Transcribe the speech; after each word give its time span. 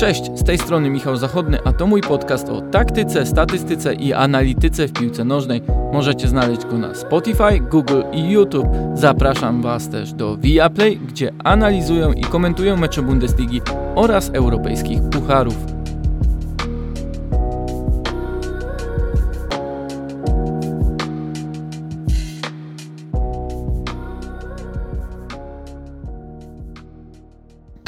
Cześć, 0.00 0.30
z 0.34 0.44
tej 0.44 0.58
strony 0.58 0.90
Michał 0.90 1.16
Zachodny, 1.16 1.58
a 1.64 1.72
to 1.72 1.86
mój 1.86 2.00
podcast 2.00 2.48
o 2.48 2.60
taktyce, 2.60 3.26
statystyce 3.26 3.94
i 3.94 4.12
analityce 4.12 4.88
w 4.88 4.92
piłce 4.92 5.24
nożnej. 5.24 5.62
Możecie 5.92 6.28
znaleźć 6.28 6.64
go 6.64 6.78
na 6.78 6.94
Spotify, 6.94 7.60
Google 7.70 8.02
i 8.12 8.30
YouTube. 8.30 8.66
Zapraszam 8.94 9.62
Was 9.62 9.88
też 9.88 10.12
do 10.12 10.36
Viaplay, 10.36 10.96
gdzie 10.96 11.32
analizują 11.44 12.12
i 12.12 12.22
komentują 12.22 12.76
mecze 12.76 13.02
Bundesligi 13.02 13.60
oraz 13.94 14.30
europejskich 14.34 15.00
pucharów. 15.10 15.79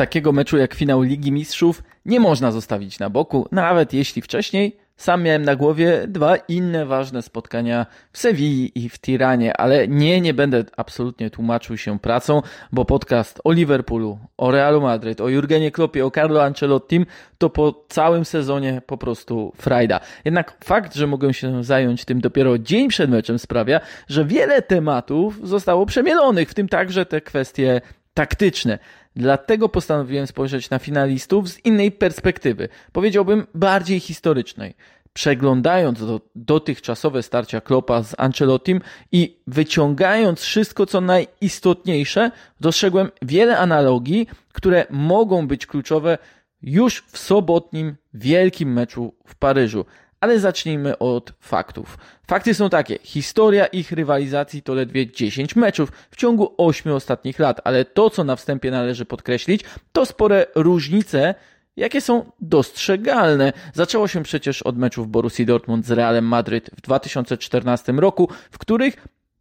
Takiego 0.02 0.32
meczu 0.32 0.56
jak 0.56 0.74
finał 0.74 1.02
Ligi 1.02 1.32
Mistrzów 1.32 1.82
nie 2.06 2.20
można 2.20 2.52
zostawić 2.52 2.98
na 2.98 3.10
boku, 3.10 3.48
nawet 3.52 3.92
jeśli 3.92 4.22
wcześniej 4.22 4.76
sam 4.96 5.22
miałem 5.22 5.42
na 5.42 5.56
głowie 5.56 6.04
dwa 6.08 6.36
inne 6.36 6.86
ważne 6.86 7.22
spotkania 7.22 7.86
w 8.12 8.18
Sewilli 8.18 8.84
i 8.84 8.88
w 8.88 8.98
Tiranie, 8.98 9.56
ale 9.56 9.88
nie, 9.88 10.20
nie 10.20 10.34
będę 10.34 10.64
absolutnie 10.76 11.30
tłumaczył 11.30 11.76
się 11.76 11.98
pracą, 11.98 12.42
bo 12.72 12.84
podcast 12.84 13.40
o 13.44 13.52
Liverpoolu, 13.52 14.18
o 14.36 14.50
Realu 14.50 14.80
Madryt, 14.80 15.20
o 15.20 15.28
Jurgenie 15.28 15.70
Kloppie, 15.70 16.06
o 16.06 16.10
Carlo 16.10 16.44
Ancelottim 16.44 17.06
to 17.38 17.50
po 17.50 17.84
całym 17.88 18.24
sezonie 18.24 18.82
po 18.86 18.98
prostu 18.98 19.52
frajda. 19.56 20.00
Jednak 20.24 20.56
fakt, 20.64 20.94
że 20.94 21.06
mogę 21.06 21.34
się 21.34 21.64
zająć 21.64 22.04
tym 22.04 22.20
dopiero 22.20 22.58
dzień 22.58 22.88
przed 22.88 23.10
meczem 23.10 23.38
sprawia, 23.38 23.80
że 24.08 24.24
wiele 24.24 24.62
tematów 24.62 25.48
zostało 25.48 25.86
przemielonych, 25.86 26.50
w 26.50 26.54
tym 26.54 26.68
także 26.68 27.06
te 27.06 27.20
kwestie 27.20 27.80
taktyczne. 28.14 28.78
Dlatego 29.16 29.68
postanowiłem 29.68 30.26
spojrzeć 30.26 30.70
na 30.70 30.78
finalistów 30.78 31.48
z 31.48 31.64
innej 31.64 31.92
perspektywy, 31.92 32.68
powiedziałbym 32.92 33.46
bardziej 33.54 34.00
historycznej. 34.00 34.74
Przeglądając 35.12 36.06
do, 36.06 36.20
dotychczasowe 36.34 37.22
starcia 37.22 37.60
Klopa 37.60 38.02
z 38.02 38.14
Ancelottim 38.18 38.80
i 39.12 39.36
wyciągając 39.46 40.40
wszystko, 40.40 40.86
co 40.86 41.00
najistotniejsze, 41.00 42.30
dostrzegłem 42.60 43.10
wiele 43.22 43.58
analogii, 43.58 44.26
które 44.52 44.86
mogą 44.90 45.46
być 45.46 45.66
kluczowe 45.66 46.18
już 46.62 47.04
w 47.08 47.18
sobotnim 47.18 47.96
wielkim 48.14 48.72
meczu 48.72 49.14
w 49.26 49.34
Paryżu. 49.34 49.84
Ale 50.22 50.38
zacznijmy 50.38 50.98
od 50.98 51.32
faktów. 51.40 51.98
Fakty 52.26 52.54
są 52.54 52.70
takie: 52.70 52.98
historia 53.02 53.66
ich 53.66 53.92
rywalizacji 53.92 54.62
to 54.62 54.74
ledwie 54.74 55.12
10 55.12 55.56
meczów 55.56 55.92
w 56.10 56.16
ciągu 56.16 56.54
8 56.56 56.92
ostatnich 56.92 57.38
lat, 57.38 57.60
ale 57.64 57.84
to, 57.84 58.10
co 58.10 58.24
na 58.24 58.36
wstępie 58.36 58.70
należy 58.70 59.04
podkreślić, 59.04 59.64
to 59.92 60.06
spore 60.06 60.46
różnice 60.54 61.34
jakie 61.76 62.00
są 62.00 62.32
dostrzegalne. 62.40 63.52
Zaczęło 63.74 64.08
się 64.08 64.22
przecież 64.22 64.62
od 64.62 64.78
meczów 64.78 65.08
Borussii 65.08 65.46
Dortmund 65.46 65.86
z 65.86 65.90
Realem 65.90 66.24
Madryt 66.24 66.70
w 66.76 66.80
2014 66.80 67.92
roku, 67.92 68.28
w 68.50 68.58
których 68.58 68.96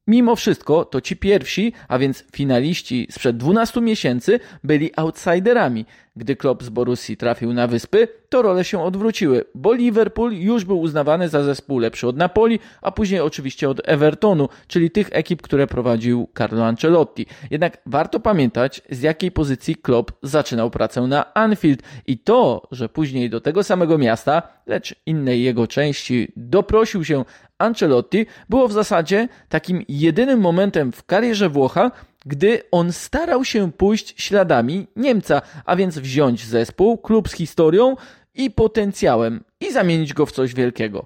Mimo 0.07 0.35
wszystko 0.35 0.85
to 0.85 1.01
ci 1.01 1.15
pierwsi, 1.15 1.73
a 1.87 1.99
więc 1.99 2.23
finaliści 2.35 3.07
sprzed 3.11 3.37
12 3.37 3.81
miesięcy, 3.81 4.39
byli 4.63 4.91
outsiderami. 4.95 5.85
Gdy 6.15 6.35
Klopp 6.35 6.63
z 6.63 6.69
Borussii 6.69 7.17
trafił 7.17 7.53
na 7.53 7.67
wyspy, 7.67 8.07
to 8.29 8.41
role 8.41 8.63
się 8.63 8.83
odwróciły, 8.83 9.45
bo 9.55 9.73
Liverpool 9.73 10.33
już 10.33 10.65
był 10.65 10.81
uznawany 10.81 11.29
za 11.29 11.43
zespół 11.43 11.79
lepszy 11.79 12.07
od 12.07 12.17
Napoli, 12.17 12.59
a 12.81 12.91
później 12.91 13.19
oczywiście 13.19 13.69
od 13.69 13.81
Evertonu, 13.89 14.49
czyli 14.67 14.91
tych 14.91 15.09
ekip, 15.11 15.41
które 15.41 15.67
prowadził 15.67 16.29
Carlo 16.37 16.65
Ancelotti. 16.65 17.25
Jednak 17.51 17.77
warto 17.85 18.19
pamiętać, 18.19 18.81
z 18.89 19.01
jakiej 19.01 19.31
pozycji 19.31 19.75
Klopp 19.75 20.11
zaczynał 20.23 20.71
pracę 20.71 21.01
na 21.01 21.33
Anfield 21.33 21.81
i 22.07 22.17
to, 22.17 22.67
że 22.71 22.89
później 22.89 23.29
do 23.29 23.41
tego 23.41 23.63
samego 23.63 23.97
miasta, 23.97 24.41
lecz 24.67 24.95
innej 25.05 25.43
jego 25.43 25.67
części, 25.67 26.31
doprosił 26.35 27.05
się 27.05 27.25
Ancelotti, 27.57 28.25
było 28.49 28.67
w 28.67 28.73
zasadzie 28.73 29.27
takim 29.49 29.83
jedynym 29.87 30.39
momentem 30.39 30.91
w 30.91 31.05
karierze 31.05 31.49
Włocha, 31.49 31.91
gdy 32.25 32.63
on 32.71 32.91
starał 32.91 33.45
się 33.45 33.71
pójść 33.71 34.21
śladami 34.21 34.87
Niemca, 34.95 35.41
a 35.65 35.75
więc 35.75 35.99
wziąć 35.99 36.45
zespół, 36.45 36.97
klub 36.97 37.29
z 37.29 37.33
historią 37.33 37.95
i 38.35 38.51
potencjałem 38.51 39.43
i 39.59 39.71
zamienić 39.71 40.13
go 40.13 40.25
w 40.25 40.31
coś 40.31 40.53
wielkiego. 40.53 41.05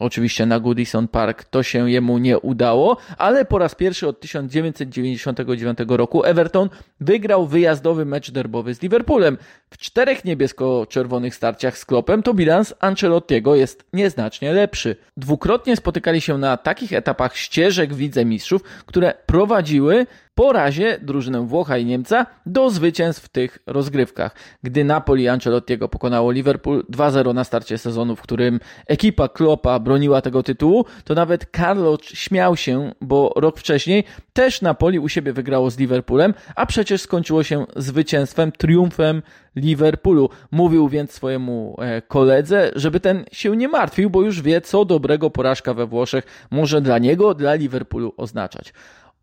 Oczywiście 0.00 0.46
na 0.46 0.60
Goodison 0.60 1.08
Park 1.08 1.44
to 1.44 1.62
się 1.62 1.90
jemu 1.90 2.18
nie 2.18 2.38
udało, 2.38 2.96
ale 3.18 3.44
po 3.44 3.58
raz 3.58 3.74
pierwszy 3.74 4.08
od 4.08 4.20
1999 4.20 5.78
roku 5.88 6.24
Everton 6.24 6.68
wygrał 7.00 7.46
wyjazdowy 7.46 8.04
mecz 8.04 8.30
derbowy 8.30 8.74
z 8.74 8.82
Liverpoolem. 8.82 9.38
W 9.70 9.78
czterech 9.78 10.24
niebiesko-czerwonych 10.24 11.34
starciach 11.34 11.78
z 11.78 11.84
Klopem 11.84 12.22
to 12.22 12.34
bilans 12.34 12.74
Ancelottiego 12.80 13.54
jest 13.54 13.84
nieznacznie 13.92 14.52
lepszy. 14.52 14.96
Dwukrotnie 15.16 15.76
spotykali 15.76 16.20
się 16.20 16.38
na 16.38 16.56
takich 16.56 16.92
etapach 16.92 17.36
ścieżek 17.36 17.94
wicemistrzów, 17.94 18.62
które 18.62 19.14
prowadziły 19.26 20.06
po 20.34 20.52
razie 20.52 20.98
drużynę 21.02 21.46
Włocha 21.46 21.78
i 21.78 21.84
Niemca 21.84 22.26
do 22.46 22.70
zwycięstw 22.70 23.24
w 23.24 23.28
tych 23.28 23.58
rozgrywkach. 23.66 24.34
Gdy 24.62 24.84
Napoli 24.84 25.28
Ancelottiego 25.28 25.88
pokonało 25.88 26.30
Liverpool 26.30 26.84
2-0 26.92 27.34
na 27.34 27.44
starcie 27.44 27.78
sezonu, 27.78 28.16
w 28.16 28.22
którym 28.22 28.60
ekipa 28.86 29.28
Klopa 29.28 29.78
broniła 29.78 30.20
tego 30.22 30.42
tytułu, 30.42 30.84
to 31.04 31.14
nawet 31.14 31.46
Carlo 31.56 31.98
śmiał 32.02 32.56
się, 32.56 32.92
bo 33.00 33.32
rok 33.36 33.58
wcześniej 33.58 34.04
też 34.32 34.62
Napoli 34.62 34.98
u 34.98 35.08
siebie 35.08 35.32
wygrało 35.32 35.70
z 35.70 35.78
Liverpoolem, 35.78 36.34
a 36.56 36.66
przecież 36.66 37.02
skończyło 37.02 37.42
się 37.42 37.66
zwycięstwem, 37.76 38.52
triumfem 38.52 39.22
Liverpoolu. 39.56 40.28
Mówił 40.50 40.88
więc 40.88 41.12
swojemu 41.12 41.76
e, 41.78 42.02
koledze, 42.02 42.70
żeby 42.76 43.00
ten 43.00 43.24
się 43.32 43.56
nie 43.56 43.68
martwił, 43.68 44.10
bo 44.10 44.22
już 44.22 44.42
wie, 44.42 44.60
co 44.60 44.84
dobrego 44.84 45.30
porażka 45.30 45.74
we 45.74 45.86
Włoszech 45.86 46.46
może 46.50 46.80
dla 46.80 46.98
niego, 46.98 47.34
dla 47.34 47.54
Liverpoolu 47.54 48.14
oznaczać. 48.16 48.72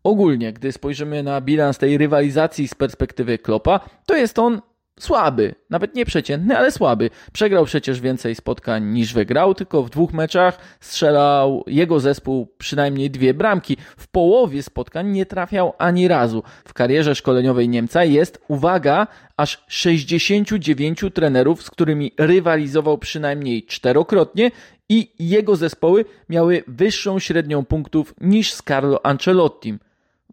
Ogólnie, 0.04 0.52
gdy 0.52 0.72
spojrzymy 0.72 1.22
na 1.22 1.40
bilans 1.40 1.78
tej 1.78 1.98
rywalizacji 1.98 2.68
z 2.68 2.74
perspektywy 2.74 3.38
Klopa, 3.38 3.80
to 4.06 4.16
jest 4.16 4.38
on 4.38 4.60
słaby, 5.00 5.54
nawet 5.70 5.94
nie 5.94 6.04
przeciętny, 6.04 6.58
ale 6.58 6.72
słaby. 6.72 7.10
Przegrał 7.32 7.64
przecież 7.64 8.00
więcej 8.00 8.34
spotkań 8.34 8.84
niż 8.84 9.14
wygrał, 9.14 9.54
tylko 9.54 9.82
w 9.82 9.90
dwóch 9.90 10.12
meczach 10.12 10.58
strzelał 10.80 11.64
jego 11.66 12.00
zespół 12.00 12.48
przynajmniej 12.58 13.10
dwie 13.10 13.34
bramki. 13.34 13.76
W 13.96 14.08
połowie 14.08 14.62
spotkań 14.62 15.10
nie 15.10 15.26
trafiał 15.26 15.72
ani 15.78 16.08
razu. 16.08 16.42
W 16.64 16.74
karierze 16.74 17.14
szkoleniowej 17.14 17.68
Niemca 17.68 18.04
jest, 18.04 18.40
uwaga, 18.48 19.06
aż 19.36 19.64
69 19.68 21.00
trenerów, 21.14 21.62
z 21.62 21.70
którymi 21.70 22.12
rywalizował 22.18 22.98
przynajmniej 22.98 23.66
czterokrotnie 23.66 24.50
i 24.88 25.12
jego 25.18 25.56
zespoły 25.56 26.04
miały 26.28 26.64
wyższą 26.66 27.18
średnią 27.18 27.64
punktów 27.64 28.14
niż 28.20 28.52
z 28.52 28.62
Carlo 28.62 29.06
Ancelottim. 29.06 29.78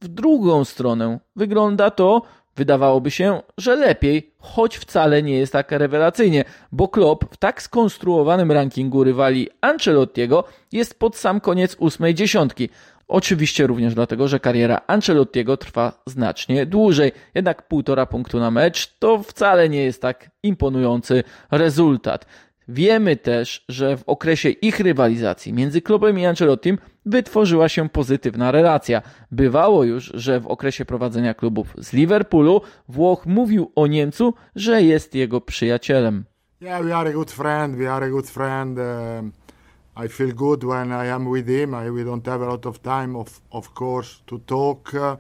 W 0.02 0.08
drugą 0.08 0.66
stronę 0.66 1.20
wygląda 1.36 1.92
to, 1.92 2.22
wydawałoby 2.56 3.12
się, 3.12 3.42
że 3.58 3.76
lepiej, 3.76 4.32
choć 4.40 4.78
wcale 4.78 5.24
nie 5.24 5.38
jest 5.38 5.54
tak 5.54 5.72
rewelacyjnie, 5.72 6.46
bo 6.72 6.88
Klopp 6.88 7.26
w 7.34 7.38
tak 7.38 7.62
skonstruowanym 7.62 8.52
rankingu 8.52 9.04
rywali 9.04 9.50
Ancelottiego 9.62 10.44
jest 10.72 11.00
pod 11.00 11.16
sam 11.16 11.42
koniec 11.42 11.76
ósmej 11.80 12.14
dziesiątki. 12.14 12.70
Oczywiście 13.08 13.68
również 13.68 13.94
dlatego, 13.94 14.28
że 14.28 14.40
kariera 14.40 14.82
Ancelottiego 14.88 15.58
trwa 15.58 16.02
znacznie 16.06 16.66
dłużej, 16.66 17.12
jednak 17.36 17.68
półtora 17.68 18.06
punktu 18.06 18.40
na 18.40 18.52
mecz 18.52 18.98
to 19.00 19.24
wcale 19.24 19.70
nie 19.70 19.84
jest 19.84 20.02
tak 20.02 20.32
imponujący 20.44 21.24
rezultat. 21.52 22.26
Wiemy 22.68 23.16
też, 23.16 23.66
że 23.70 23.98
w 23.98 24.04
okresie 24.04 24.50
ich 24.50 24.80
rywalizacji 24.80 25.54
między 25.54 25.82
klubem 25.82 26.20
i 26.20 26.26
Ancelottim 26.26 26.78
wytworzyła 27.06 27.70
się 27.70 27.90
pozytywna 27.90 28.52
relacja. 28.52 29.02
Bywało 29.32 29.84
już, 29.84 30.12
że 30.14 30.40
w 30.40 30.48
okresie 30.48 30.86
prowadzenia 30.86 31.34
klubów 31.34 31.68
z 31.78 31.94
Liverpoolu 31.94 32.62
Włoch 32.90 33.26
mówił 33.26 33.72
o 33.76 33.88
Niemcu, 33.88 34.34
że 34.56 34.84
jest 34.84 35.16
jego 35.16 35.42
przyjacielem. 35.42 36.26
Yeah, 36.62 36.84
we 36.84 36.96
are 36.96 37.10
a 37.10 37.14
good 37.14 37.32
friend. 37.32 37.76
We 37.76 37.92
are 37.92 38.06
a 38.06 38.10
good 38.10 38.30
friend. 38.30 38.78
Uh, 38.78 40.06
I 40.06 40.08
feel 40.08 40.34
good 40.34 40.64
when 40.64 40.90
I 40.90 41.10
am 41.10 41.34
with 41.34 41.48
him. 41.48 41.74
I, 41.74 41.92
we 41.92 42.04
don't 42.04 42.26
have 42.26 42.42
a 42.42 42.46
lot 42.46 42.66
of 42.66 42.80
time, 42.80 43.16
of, 43.16 43.42
of 43.52 43.74
course, 43.74 44.22
to 44.26 44.40
talk 44.40 44.94
uh, 44.94 45.16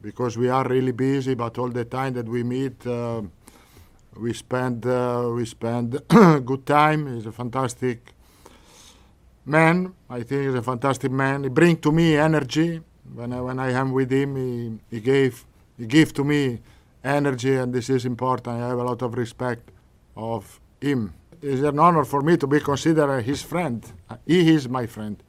because 0.00 0.40
we 0.40 0.48
are 0.48 0.68
really 0.68 0.92
busy. 0.92 1.34
But 1.34 1.58
all 1.58 1.70
the 1.70 1.84
time 1.84 2.12
that 2.12 2.28
we 2.28 2.44
meet, 2.44 2.86
uh, 2.86 3.22
we 4.18 4.32
spend 4.32 4.86
uh, 4.86 5.30
we 5.34 5.44
spend 5.44 6.00
good 6.08 6.66
time. 6.66 7.14
He's 7.14 7.26
a 7.26 7.32
fantastic 7.32 8.14
man. 9.44 9.94
I 10.08 10.22
think 10.22 10.46
he's 10.46 10.54
a 10.54 10.62
fantastic 10.62 11.10
man. 11.10 11.44
He 11.44 11.48
brings 11.48 11.80
to 11.80 11.92
me 11.92 12.16
energy 12.16 12.80
when 13.14 13.32
I, 13.32 13.40
when 13.40 13.58
I 13.58 13.72
am 13.72 13.92
with 13.92 14.12
him. 14.12 14.36
He, 14.36 14.96
he 14.96 15.00
gave 15.00 15.44
he 15.78 15.86
gave 15.86 16.12
to 16.14 16.24
me 16.24 16.60
energy, 17.04 17.54
and 17.54 17.72
this 17.72 17.90
is 17.90 18.04
important. 18.04 18.48
I 18.48 18.68
have 18.68 18.78
a 18.78 18.84
lot 18.84 19.02
of 19.02 19.16
respect 19.16 19.70
of 20.16 20.60
him. 20.80 21.14
It's 21.42 21.62
an 21.62 21.78
honor 21.78 22.04
for 22.04 22.22
me 22.22 22.36
to 22.38 22.46
be 22.46 22.60
considered 22.60 23.22
his 23.22 23.42
friend. 23.42 23.84
He 24.26 24.50
is 24.54 24.68
my 24.68 24.86
friend. 24.86 25.22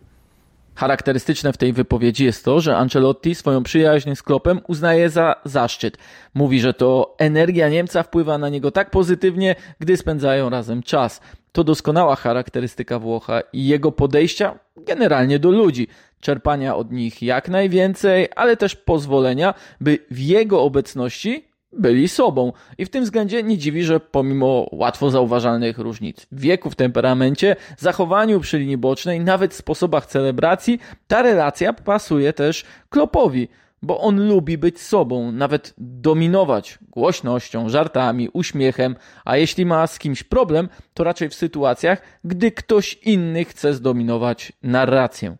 Charakterystyczne 0.77 1.53
w 1.53 1.57
tej 1.57 1.73
wypowiedzi 1.73 2.25
jest 2.25 2.45
to, 2.45 2.59
że 2.59 2.77
Ancelotti 2.77 3.35
swoją 3.35 3.63
przyjaźń 3.63 4.15
z 4.15 4.23
Klopem 4.23 4.61
uznaje 4.67 5.09
za 5.09 5.35
zaszczyt. 5.45 5.97
Mówi, 6.33 6.59
że 6.59 6.73
to 6.73 7.15
energia 7.17 7.69
Niemca 7.69 8.03
wpływa 8.03 8.37
na 8.37 8.49
niego 8.49 8.71
tak 8.71 8.91
pozytywnie, 8.91 9.55
gdy 9.79 9.97
spędzają 9.97 10.49
razem 10.49 10.83
czas. 10.83 11.21
To 11.51 11.63
doskonała 11.63 12.15
charakterystyka 12.15 12.99
Włocha 12.99 13.41
i 13.53 13.67
jego 13.67 13.91
podejścia 13.91 14.59
generalnie 14.75 15.39
do 15.39 15.51
ludzi. 15.51 15.87
Czerpania 16.19 16.75
od 16.75 16.91
nich 16.91 17.21
jak 17.21 17.49
najwięcej, 17.49 18.27
ale 18.35 18.57
też 18.57 18.75
pozwolenia, 18.75 19.53
by 19.81 19.99
w 20.11 20.19
jego 20.19 20.61
obecności 20.61 21.47
byli 21.77 22.07
sobą. 22.07 22.53
I 22.77 22.85
w 22.85 22.89
tym 22.89 23.03
względzie 23.03 23.43
nie 23.43 23.57
dziwi, 23.57 23.83
że 23.83 23.99
pomimo 23.99 24.67
łatwo 24.71 25.09
zauważalnych 25.09 25.77
różnic 25.77 26.27
wieku, 26.31 26.69
w 26.69 26.75
temperamencie, 26.75 27.55
zachowaniu 27.77 28.39
przy 28.39 28.59
linii 28.59 28.77
bocznej, 28.77 29.19
nawet 29.19 29.53
sposobach 29.53 30.05
celebracji, 30.05 30.79
ta 31.07 31.21
relacja 31.21 31.73
pasuje 31.73 32.33
też 32.33 32.65
Klopowi 32.89 33.47
bo 33.81 33.99
on 33.99 34.27
lubi 34.27 34.57
być 34.57 34.81
sobą, 34.81 35.31
nawet 35.31 35.73
dominować 35.77 36.79
głośnością, 36.89 37.69
żartami, 37.69 38.29
uśmiechem, 38.33 38.95
a 39.25 39.37
jeśli 39.37 39.65
ma 39.65 39.87
z 39.87 39.99
kimś 39.99 40.23
problem, 40.23 40.69
to 40.93 41.03
raczej 41.03 41.29
w 41.29 41.35
sytuacjach, 41.35 42.01
gdy 42.23 42.51
ktoś 42.51 42.93
inny 42.93 43.45
chce 43.45 43.73
zdominować 43.73 44.53
narrację. 44.63 45.37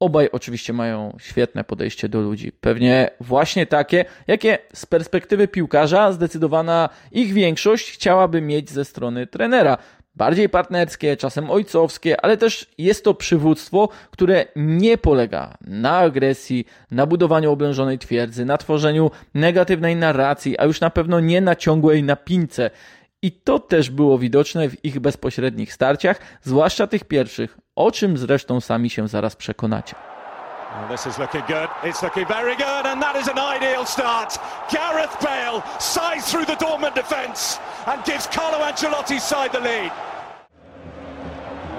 Obaj 0.00 0.28
oczywiście 0.32 0.72
mają 0.72 1.16
świetne 1.20 1.64
podejście 1.64 2.08
do 2.08 2.20
ludzi. 2.20 2.52
Pewnie 2.52 3.10
właśnie 3.20 3.66
takie, 3.66 4.04
jakie 4.26 4.58
z 4.74 4.86
perspektywy 4.86 5.48
piłkarza 5.48 6.12
zdecydowana 6.12 6.88
ich 7.12 7.32
większość 7.32 7.90
chciałaby 7.90 8.40
mieć 8.40 8.70
ze 8.70 8.84
strony 8.84 9.26
trenera. 9.26 9.78
Bardziej 10.14 10.48
partnerskie, 10.48 11.16
czasem 11.16 11.50
ojcowskie, 11.50 12.20
ale 12.20 12.36
też 12.36 12.66
jest 12.78 13.04
to 13.04 13.14
przywództwo, 13.14 13.88
które 14.10 14.46
nie 14.56 14.98
polega 14.98 15.58
na 15.60 15.98
agresji, 15.98 16.66
na 16.90 17.06
budowaniu 17.06 17.52
oblężonej 17.52 17.98
twierdzy, 17.98 18.44
na 18.44 18.58
tworzeniu 18.58 19.10
negatywnej 19.34 19.96
narracji, 19.96 20.58
a 20.58 20.64
już 20.64 20.80
na 20.80 20.90
pewno 20.90 21.20
nie 21.20 21.40
na 21.40 21.56
ciągłej 21.56 22.02
napince. 22.02 22.70
I 23.22 23.32
to 23.32 23.58
też 23.58 23.90
było 23.90 24.18
widoczne 24.18 24.68
w 24.68 24.84
ich 24.84 25.00
bezpośrednich 25.00 25.72
starciach, 25.72 26.20
zwłaszcza 26.42 26.86
tych 26.86 27.04
pierwszych, 27.04 27.58
o 27.78 27.92
czym 27.92 28.18
zresztą 28.18 28.60
sami 28.60 28.90
się 28.90 29.08
zaraz 29.08 29.36
przekonacie. 29.36 29.94
Well, 30.74 30.88
this 30.88 31.06
is 31.06 31.18
looking 31.18 31.46
good. 31.46 31.68
It's 31.82 32.02
looking 32.02 32.28
very 32.28 32.56
good, 32.56 32.86
and 32.86 33.02
that 33.02 33.16
is 33.16 33.28
an 33.28 33.38
ideal 33.56 33.86
start. 33.86 34.38
Gareth 34.70 35.16
Bale 35.20 35.62
sides 35.78 36.30
through 36.30 36.46
the 36.46 36.56
Dortmund 36.56 36.94
defence 36.94 37.58
and 37.86 38.04
gives 38.04 38.26
Carlo 38.26 38.58
Ancelotti's 38.64 39.22
side 39.22 39.52
the 39.52 39.60
lead. 39.60 39.92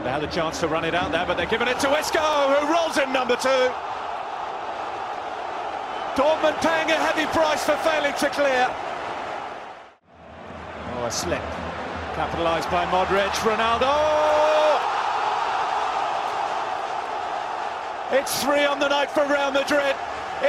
They 0.04 0.10
had 0.10 0.24
a 0.24 0.28
chance 0.28 0.60
to 0.62 0.68
run 0.68 0.86
it 0.86 0.96
out 0.96 1.12
there, 1.12 1.26
but 1.26 1.38
they're 1.38 1.52
giving 1.52 1.68
it 1.68 1.80
to 1.80 2.00
Isco, 2.00 2.20
who 2.20 2.74
rolls 2.74 2.98
in 2.98 3.14
number 3.14 3.36
two. 3.36 3.72
Dortmund 6.16 6.58
paying 6.62 6.90
a 6.92 7.00
heavy 7.08 7.28
price 7.28 7.64
for 7.64 7.78
failing 7.84 8.14
to 8.20 8.30
clear. 8.30 8.68
Oh, 10.96 11.06
a 11.06 11.12
slip. 11.12 11.44
Capitalised 12.16 12.72
by 12.72 12.86
Modric. 12.86 13.32
Ronaldo! 13.44 14.39
It's 18.12 18.44
three 18.44 18.66
on 18.66 18.80
the 18.80 18.90
night 18.90 19.12
for 19.12 19.24
Real 19.28 19.52
Madrid. 19.52 19.96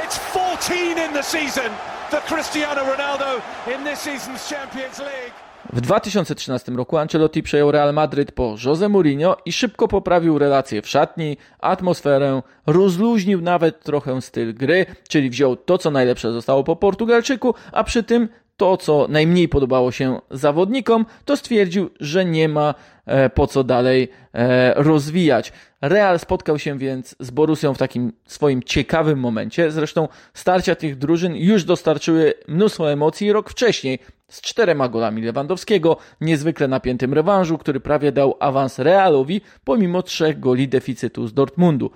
It's 0.05 0.17
14 0.17 0.99
in 0.99 1.13
the 1.13 1.23
season 1.23 1.71
for 2.11 2.21
Cristiano 2.21 2.81
Ronaldo 2.81 3.43
in 3.67 3.85
this 3.85 4.01
season's 4.01 4.49
Champions 4.49 4.99
League. 4.99 5.35
W 5.73 5.81
2013 5.81 6.73
roku 6.73 6.99
Ancelotti 6.99 7.43
przejął 7.43 7.73
Real 7.73 7.95
Madryt 7.95 8.33
po 8.33 8.57
Jose 8.65 8.89
Mourinho 8.89 9.37
i 9.45 9.53
szybko 9.53 9.89
poprawił 9.89 10.39
relacje 10.39 10.83
w 10.83 10.89
szatni, 10.89 11.37
atmosferę, 11.59 12.43
rozluźnił 12.67 13.41
nawet 13.41 13.85
trochę 13.85 14.23
styl 14.23 14.55
gry, 14.55 14.87
czyli 15.09 15.31
wziął 15.31 15.57
to, 15.57 15.79
co 15.79 15.91
najlepsze 15.91 16.33
zostało 16.33 16.65
po 16.65 16.77
Portugalczyku, 16.77 17.55
a 17.73 17.85
przy 17.85 18.03
tym 18.03 18.29
to, 18.61 18.77
co 18.77 19.07
najmniej 19.09 19.49
podobało 19.49 19.93
się 19.93 20.21
zawodnikom, 20.31 21.07
to 21.25 21.37
stwierdził, 21.37 21.91
że 22.01 22.25
nie 22.25 22.49
ma 22.49 22.75
e, 23.07 23.31
po 23.31 23.47
co 23.47 23.65
dalej 23.65 24.09
e, 24.33 24.75
rozwijać. 24.83 25.53
Real 25.81 26.19
spotkał 26.19 26.59
się 26.59 26.79
więc 26.79 27.17
z 27.21 27.31
Borusią 27.31 27.75
w 27.75 27.79
takim 27.79 28.13
swoim 28.27 28.63
ciekawym 28.63 29.19
momencie. 29.19 29.71
Zresztą 29.71 30.09
starcia 30.35 30.75
tych 30.75 30.99
drużyn 30.99 31.37
już 31.37 31.65
dostarczyły 31.65 32.35
mnóstwo 32.49 32.93
emocji 32.93 33.33
rok 33.33 33.51
wcześniej 33.51 33.99
z 34.29 34.41
czterema 34.41 34.89
golami 34.89 35.23
Lewandowskiego, 35.23 35.97
niezwykle 36.21 36.69
napiętym 36.69 37.15
rewanżu, 37.15 37.59
który 37.59 37.81
prawie 37.81 38.13
dał 38.13 38.37
awans 38.41 38.79
Realowi 38.79 39.41
pomimo 39.65 40.03
trzech 40.03 40.41
goli 40.41 40.69
deficytu 40.69 41.27
z 41.27 41.35
Dortmundu. 41.35 41.91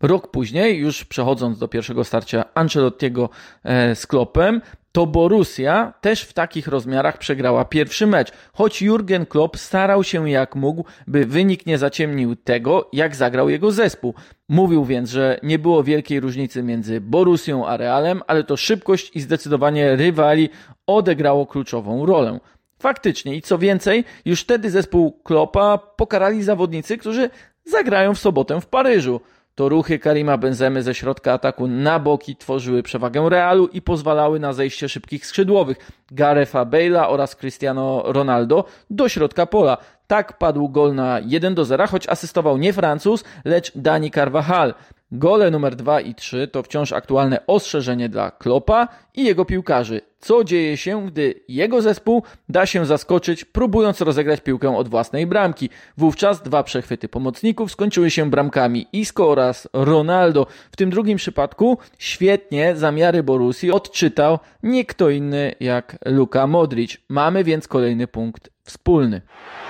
Rok 0.00 0.30
później, 0.30 0.78
już 0.78 1.04
przechodząc 1.04 1.58
do 1.58 1.68
pierwszego 1.68 2.04
starcia 2.04 2.44
Ancelottiego 2.54 3.28
e, 3.64 3.94
z 3.94 4.06
Kloppem, 4.06 4.60
to 4.92 5.06
Borussia 5.06 5.92
też 6.00 6.22
w 6.22 6.32
takich 6.32 6.68
rozmiarach 6.68 7.18
przegrała 7.18 7.64
pierwszy 7.64 8.06
mecz, 8.06 8.32
choć 8.52 8.82
Jurgen 8.82 9.26
Klopp 9.26 9.56
starał 9.56 10.04
się 10.04 10.30
jak 10.30 10.56
mógł, 10.56 10.84
by 11.06 11.26
wynik 11.26 11.66
nie 11.66 11.78
zaciemnił 11.78 12.36
tego, 12.36 12.88
jak 12.92 13.16
zagrał 13.16 13.48
jego 13.48 13.70
zespół. 13.70 14.14
Mówił 14.48 14.84
więc, 14.84 15.10
że 15.10 15.40
nie 15.42 15.58
było 15.58 15.82
wielkiej 15.82 16.20
różnicy 16.20 16.62
między 16.62 17.00
Borussią 17.00 17.66
a 17.66 17.76
Realem, 17.76 18.22
ale 18.26 18.44
to 18.44 18.56
szybkość 18.56 19.10
i 19.14 19.20
zdecydowanie 19.20 19.96
rywali 19.96 20.48
odegrało 20.86 21.46
kluczową 21.46 22.06
rolę. 22.06 22.40
Faktycznie 22.78 23.36
i 23.36 23.42
co 23.42 23.58
więcej, 23.58 24.04
już 24.24 24.40
wtedy 24.40 24.70
zespół 24.70 25.12
Kloppa 25.12 25.78
pokarali 25.78 26.42
zawodnicy, 26.42 26.98
którzy 26.98 27.30
zagrają 27.64 28.14
w 28.14 28.18
sobotę 28.18 28.60
w 28.60 28.66
Paryżu. 28.66 29.20
To 29.54 29.68
ruchy 29.68 29.98
Karima 29.98 30.36
Benzemy 30.36 30.82
ze 30.82 30.94
środka 30.94 31.32
ataku 31.32 31.66
na 31.66 31.98
boki 31.98 32.36
tworzyły 32.36 32.82
przewagę 32.82 33.28
Realu 33.28 33.66
i 33.66 33.82
pozwalały 33.82 34.40
na 34.40 34.52
zejście 34.52 34.88
szybkich 34.88 35.26
skrzydłowych 35.26 35.76
Garefa 36.10 36.64
Bale'a 36.64 37.04
oraz 37.08 37.36
Cristiano 37.36 38.02
Ronaldo 38.06 38.64
do 38.90 39.08
środka 39.08 39.46
pola. 39.46 39.76
Tak 40.12 40.38
padł 40.38 40.68
gol 40.68 40.94
na 40.94 41.20
1 41.20 41.54
do 41.54 41.64
0, 41.64 41.86
choć 41.86 42.08
asystował 42.08 42.58
nie 42.58 42.72
Francuz, 42.72 43.24
lecz 43.44 43.72
Dani 43.74 44.10
Carvajal. 44.10 44.74
Gole 45.12 45.50
numer 45.50 45.76
2 45.76 46.00
i 46.00 46.14
3 46.14 46.48
to 46.48 46.62
wciąż 46.62 46.92
aktualne 46.92 47.46
ostrzeżenie 47.46 48.08
dla 48.08 48.30
Klopa 48.30 48.88
i 49.14 49.24
jego 49.24 49.44
piłkarzy. 49.44 50.00
Co 50.20 50.44
dzieje 50.44 50.76
się, 50.76 51.06
gdy 51.06 51.34
jego 51.48 51.82
zespół 51.82 52.22
da 52.48 52.66
się 52.66 52.86
zaskoczyć, 52.86 53.44
próbując 53.44 54.00
rozegrać 54.00 54.40
piłkę 54.40 54.76
od 54.76 54.88
własnej 54.88 55.26
bramki? 55.26 55.70
Wówczas 55.96 56.42
dwa 56.42 56.62
przechwyty 56.62 57.08
pomocników 57.08 57.72
skończyły 57.72 58.10
się 58.10 58.30
bramkami 58.30 58.86
Isco 58.92 59.30
oraz 59.30 59.68
Ronaldo. 59.72 60.46
W 60.72 60.76
tym 60.76 60.90
drugim 60.90 61.18
przypadku 61.18 61.78
świetnie 61.98 62.76
zamiary 62.76 63.22
Borusi 63.22 63.70
odczytał 63.70 64.38
nie 64.62 64.84
kto 64.84 65.10
inny 65.10 65.54
jak 65.60 65.98
Luka 66.06 66.46
Modric. 66.46 66.98
Mamy 67.08 67.44
więc 67.44 67.68
kolejny 67.68 68.06
punkt 68.06 68.52
wspólny. 68.64 69.22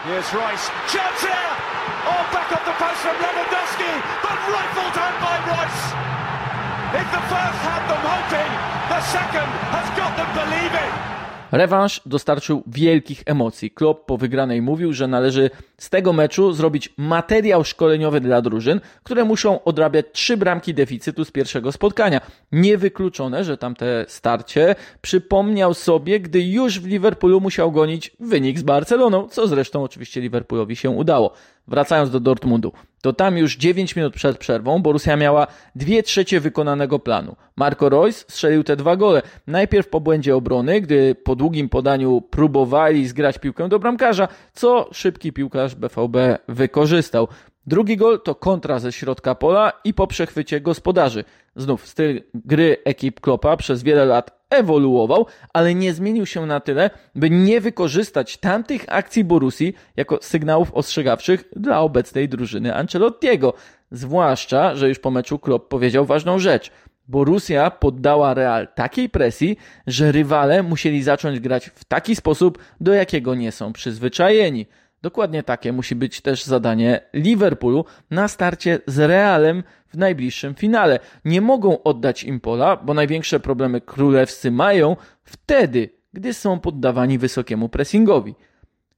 Here's 0.05 0.29
Rice. 0.35 0.67
Chance 0.91 1.21
here! 1.23 1.53
Oh, 2.05 2.23
back 2.33 2.49
Lewandowski, 3.23 3.93
but 4.23 4.39
rifled 4.51 4.97
home 4.99 5.19
by 5.23 5.37
Rice. 5.49 5.83
If 7.01 7.09
the 7.09 7.23
first 7.31 7.59
had 7.65 7.83
them 7.89 8.03
hoping, 8.05 8.53
the 8.91 9.01
second 9.15 9.49
has 9.73 9.89
got 9.97 10.13
them 10.17 10.31
believing. 10.37 11.12
Rewanż 11.53 12.01
dostarczył 12.07 12.63
wielkich 12.67 13.23
emocji. 13.27 13.71
Klopp 13.71 14.07
po 14.07 14.19
wygranej 14.19 14.63
mówił, 14.63 14.93
że 14.93 15.09
należy 15.09 15.51
z 15.79 15.91
tego 15.91 16.13
meczu 16.13 16.53
zrobić 16.53 16.95
materiał 16.97 17.65
szkoleniowy 17.65 18.21
dla 18.21 18.43
drużyn, 18.43 18.81
które 19.03 19.25
muszą 19.25 19.65
odrabiać 19.65 20.07
trzy 20.13 20.37
bramki 20.37 20.75
deficytu 20.75 21.25
z 21.25 21.31
pierwszego 21.31 21.73
spotkania. 21.73 22.21
Niewykluczone, 22.53 23.45
że 23.45 23.59
tamte 23.59 24.05
starcie 24.09 24.75
przypomniał 25.01 25.75
sobie, 25.75 26.21
gdy 26.21 26.43
już 26.43 26.81
w 26.81 26.87
Liverpoolu 26.87 27.41
musiał 27.41 27.73
gonić 27.73 28.17
wynik 28.21 28.59
z 28.59 28.63
Barceloną, 28.63 29.29
co 29.29 29.49
zresztą 29.49 29.83
oczywiście 29.83 30.21
Liverpoolowi 30.21 30.77
się 30.77 30.91
udało. 30.91 31.33
Wracając 31.69 32.11
do 32.11 32.21
Dortmundu, 32.21 32.73
to 33.03 33.13
tam 33.13 33.39
już 33.39 33.57
9 33.57 33.97
minut 33.97 34.15
przed 34.15 34.39
przerwą 34.39 34.83
Borussia 34.83 35.17
miała 35.17 35.47
2 35.75 36.03
trzecie 36.03 36.41
wykonanego 36.41 36.99
planu. 36.99 37.37
Marco 37.57 37.89
Reus 37.89 38.17
strzelił 38.29 38.65
te 38.65 38.77
dwa 38.77 38.97
gole. 38.97 39.23
Najpierw 39.47 39.89
po 39.89 40.01
błędzie 40.01 40.37
obrony, 40.37 40.81
gdy 40.81 41.15
po 41.15 41.37
długim 41.37 41.69
podaniu 41.69 42.21
próbowali 42.21 43.09
zgrać 43.09 43.39
piłkę 43.39 43.69
do 43.69 43.79
bramkarza, 43.79 44.29
co 44.53 44.89
szybki 44.93 45.33
piłkarz 45.33 45.75
BVB 45.75 46.17
wykorzystał. 46.49 47.29
Drugi 47.67 47.97
gol 47.97 48.21
to 48.21 48.35
kontra 48.35 48.79
ze 48.79 48.93
środka 48.93 49.35
pola 49.35 49.73
i 49.85 49.95
po 49.95 50.07
przechwycie 50.07 50.61
gospodarzy. 50.61 51.25
Znów 51.57 51.87
styl 51.87 52.23
gry 52.35 52.77
ekip 52.85 53.21
Klopa 53.21 53.57
przez 53.57 53.83
wiele 53.83 54.05
lat 54.05 54.42
ewoluował, 54.53 55.27
ale 55.53 55.75
nie 55.75 55.95
zmienił 55.95 56.27
się 56.27 56.47
na 56.47 56.61
tyle, 56.61 56.91
by 57.15 57.31
nie 57.31 57.61
wykorzystać 57.61 58.37
tamtych 58.37 58.85
akcji 58.89 59.25
Borusi 59.25 59.75
jako 59.97 60.19
sygnałów 60.23 60.75
ostrzegawczych 60.75 61.45
dla 61.57 61.81
obecnej 61.81 62.29
drużyny 62.29 62.75
Ancelottiego. 62.75 63.55
Zwłaszcza, 63.91 64.75
że 64.75 64.89
już 64.89 64.99
po 64.99 65.11
meczu 65.11 65.39
Klopp 65.39 65.69
powiedział 65.69 66.05
ważną 66.05 66.39
rzecz. 66.39 66.71
Borussia 67.09 67.71
poddała 67.71 68.35
Real 68.35 68.69
takiej 68.75 69.09
presji, 69.09 69.57
że 69.87 70.13
rywale 70.13 70.63
musieli 70.63 71.03
zacząć 71.03 71.41
grać 71.41 71.71
w 71.75 71.85
taki 71.85 72.17
sposób, 72.17 72.59
do 72.81 72.95
jakiego 72.95 73.35
nie 73.35 73.53
są 73.53 73.73
przyzwyczajeni. 73.73 74.67
Dokładnie 75.03 75.43
takie 75.43 75.73
musi 75.73 75.95
być 75.95 76.21
też 76.21 76.45
zadanie 76.45 77.01
Liverpoolu 77.15 77.85
na 78.11 78.29
starcie 78.29 78.79
z 78.87 78.99
Realem 78.99 79.63
w 79.89 79.97
najbliższym 79.97 80.55
finale. 80.55 80.99
Nie 81.25 81.41
mogą 81.41 81.83
oddać 81.83 82.25
im 82.25 82.41
pola, 82.41 82.77
bo 82.77 82.95
największe 82.95 83.41
problemy 83.41 83.81
królewscy 83.81 84.51
mają 84.51 84.97
wtedy, 85.25 85.91
gdy 86.13 86.35
są 86.35 86.61
poddawani 86.61 87.19
wysokiemu 87.19 87.69
pressingowi. 87.69 88.35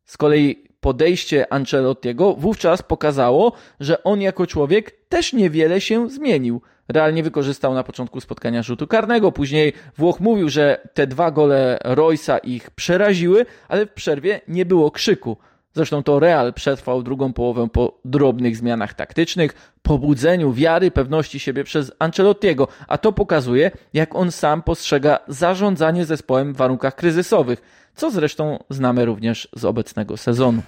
Z 0.05 0.17
kolei 0.17 0.65
podejście 0.81 1.53
Ancelottiego 1.53 2.35
wówczas 2.35 2.83
pokazało, 2.83 3.53
że 3.81 4.05
on 4.05 4.21
jako 4.21 4.47
człowiek 4.47 4.91
też 5.09 5.33
niewiele 5.33 5.81
się 5.81 6.11
zmienił. 6.11 6.61
Realnie 6.89 7.23
wykorzystał 7.23 7.75
na 7.75 7.85
początku 7.85 8.21
spotkania 8.21 8.63
rzutu 8.63 8.87
karnego, 8.87 9.33
później 9.33 9.73
Włoch 9.97 10.21
mówił, 10.21 10.49
że 10.49 10.89
te 10.95 11.07
dwa 11.07 11.31
gole 11.31 11.79
Roysa 11.85 12.39
ich 12.39 12.71
przeraziły, 12.71 13.47
ale 13.69 13.87
w 13.87 13.93
przerwie 13.93 14.41
nie 14.49 14.67
było 14.67 14.91
krzyku. 14.91 15.37
Zresztą 15.75 16.03
to 16.03 16.21
Real 16.21 16.53
przetrwał 16.53 17.03
drugą 17.03 17.33
połowę 17.33 17.69
po 17.73 17.99
drobnych 18.05 18.57
zmianach 18.57 18.95
taktycznych, 18.95 19.75
pobudzeniu 19.83 20.53
wiary, 20.53 20.91
pewności 20.91 21.39
siebie 21.39 21.65
przez 21.65 21.93
Ancelottiego, 21.99 22.69
a 22.89 22.99
to 22.99 23.13
pokazuje, 23.13 23.71
jak 23.95 24.15
on 24.15 24.33
sam 24.33 24.63
postrzega 24.63 25.19
zarządzanie 25.29 26.05
zespołem 26.05 26.53
w 26.53 26.57
warunkach 26.57 26.95
kryzysowych, 26.95 27.63
co 27.97 28.11
zresztą 28.11 28.65
znamy 28.71 29.05
również 29.05 29.49
z 29.57 29.65
obecnego 29.65 30.17
sezonu. 30.17 30.63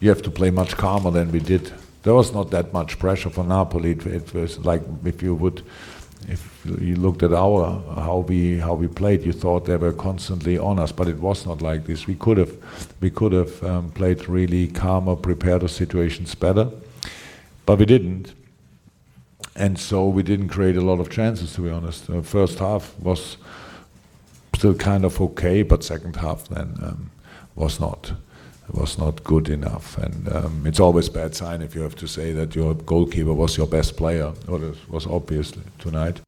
You 0.00 0.08
have 0.14 0.22
to 0.22 0.30
play 0.30 0.52
much 0.52 0.74
calmer 0.76 1.12
than 1.12 1.26
we 1.26 1.40
did. 1.40 1.72
There 2.02 2.16
was 2.16 2.32
not 2.32 2.50
that 2.50 2.72
much 2.72 2.96
pressure 2.96 3.30
for 3.30 3.44
Napoli. 3.44 3.90
It, 3.90 4.34
was 4.34 4.58
like 4.58 4.84
if 5.06 5.26
you 5.26 5.36
would 5.36 5.62
if 6.26 6.66
you 6.80 6.96
looked 6.96 7.22
at 7.22 7.32
our 7.32 7.80
how 7.94 8.18
we 8.18 8.58
how 8.58 8.74
we 8.74 8.88
played, 8.88 9.24
you 9.24 9.32
thought 9.32 9.66
they 9.66 9.76
were 9.76 9.92
constantly 9.92 10.58
on 10.58 10.78
us, 10.78 10.92
but 10.92 11.08
it 11.08 11.18
was 11.18 11.46
not 11.46 11.62
like 11.62 11.86
this. 11.86 12.06
We 12.06 12.14
could 12.16 12.38
have 12.38 12.56
we 13.00 13.10
could 13.10 13.32
have 13.32 13.62
um, 13.62 13.90
played 13.90 14.28
really 14.28 14.66
calmer, 14.66 15.16
prepared 15.16 15.62
the 15.62 15.68
situations 15.68 16.34
better, 16.34 16.70
but 17.66 17.78
we 17.78 17.86
didn't, 17.86 18.34
and 19.54 19.78
so 19.78 20.08
we 20.08 20.22
didn't 20.22 20.48
create 20.48 20.76
a 20.76 20.80
lot 20.80 21.00
of 21.00 21.08
chances. 21.08 21.54
To 21.54 21.62
be 21.62 21.70
honest, 21.70 22.08
the 22.08 22.22
first 22.22 22.58
half 22.58 22.98
was 22.98 23.36
still 24.54 24.74
kind 24.74 25.04
of 25.04 25.20
okay, 25.20 25.62
but 25.62 25.84
second 25.84 26.16
half 26.16 26.48
then 26.48 26.74
um, 26.82 27.10
was 27.54 27.78
not 27.78 28.12
was 28.74 28.98
not 28.98 29.22
good 29.22 29.48
enough. 29.48 29.98
And 29.98 30.28
um, 30.28 30.66
it's 30.66 30.80
always 30.80 31.08
bad 31.08 31.36
sign 31.36 31.62
if 31.62 31.74
you 31.76 31.82
have 31.82 31.94
to 31.94 32.08
say 32.08 32.34
that 32.34 32.56
your 32.56 32.74
goalkeeper 32.74 33.34
was 33.34 33.56
your 33.56 33.68
best 33.68 33.96
player, 33.96 34.32
or 34.48 34.64
it 34.64 34.76
was 34.88 35.06
obviously 35.06 35.62
tonight. 35.78 36.22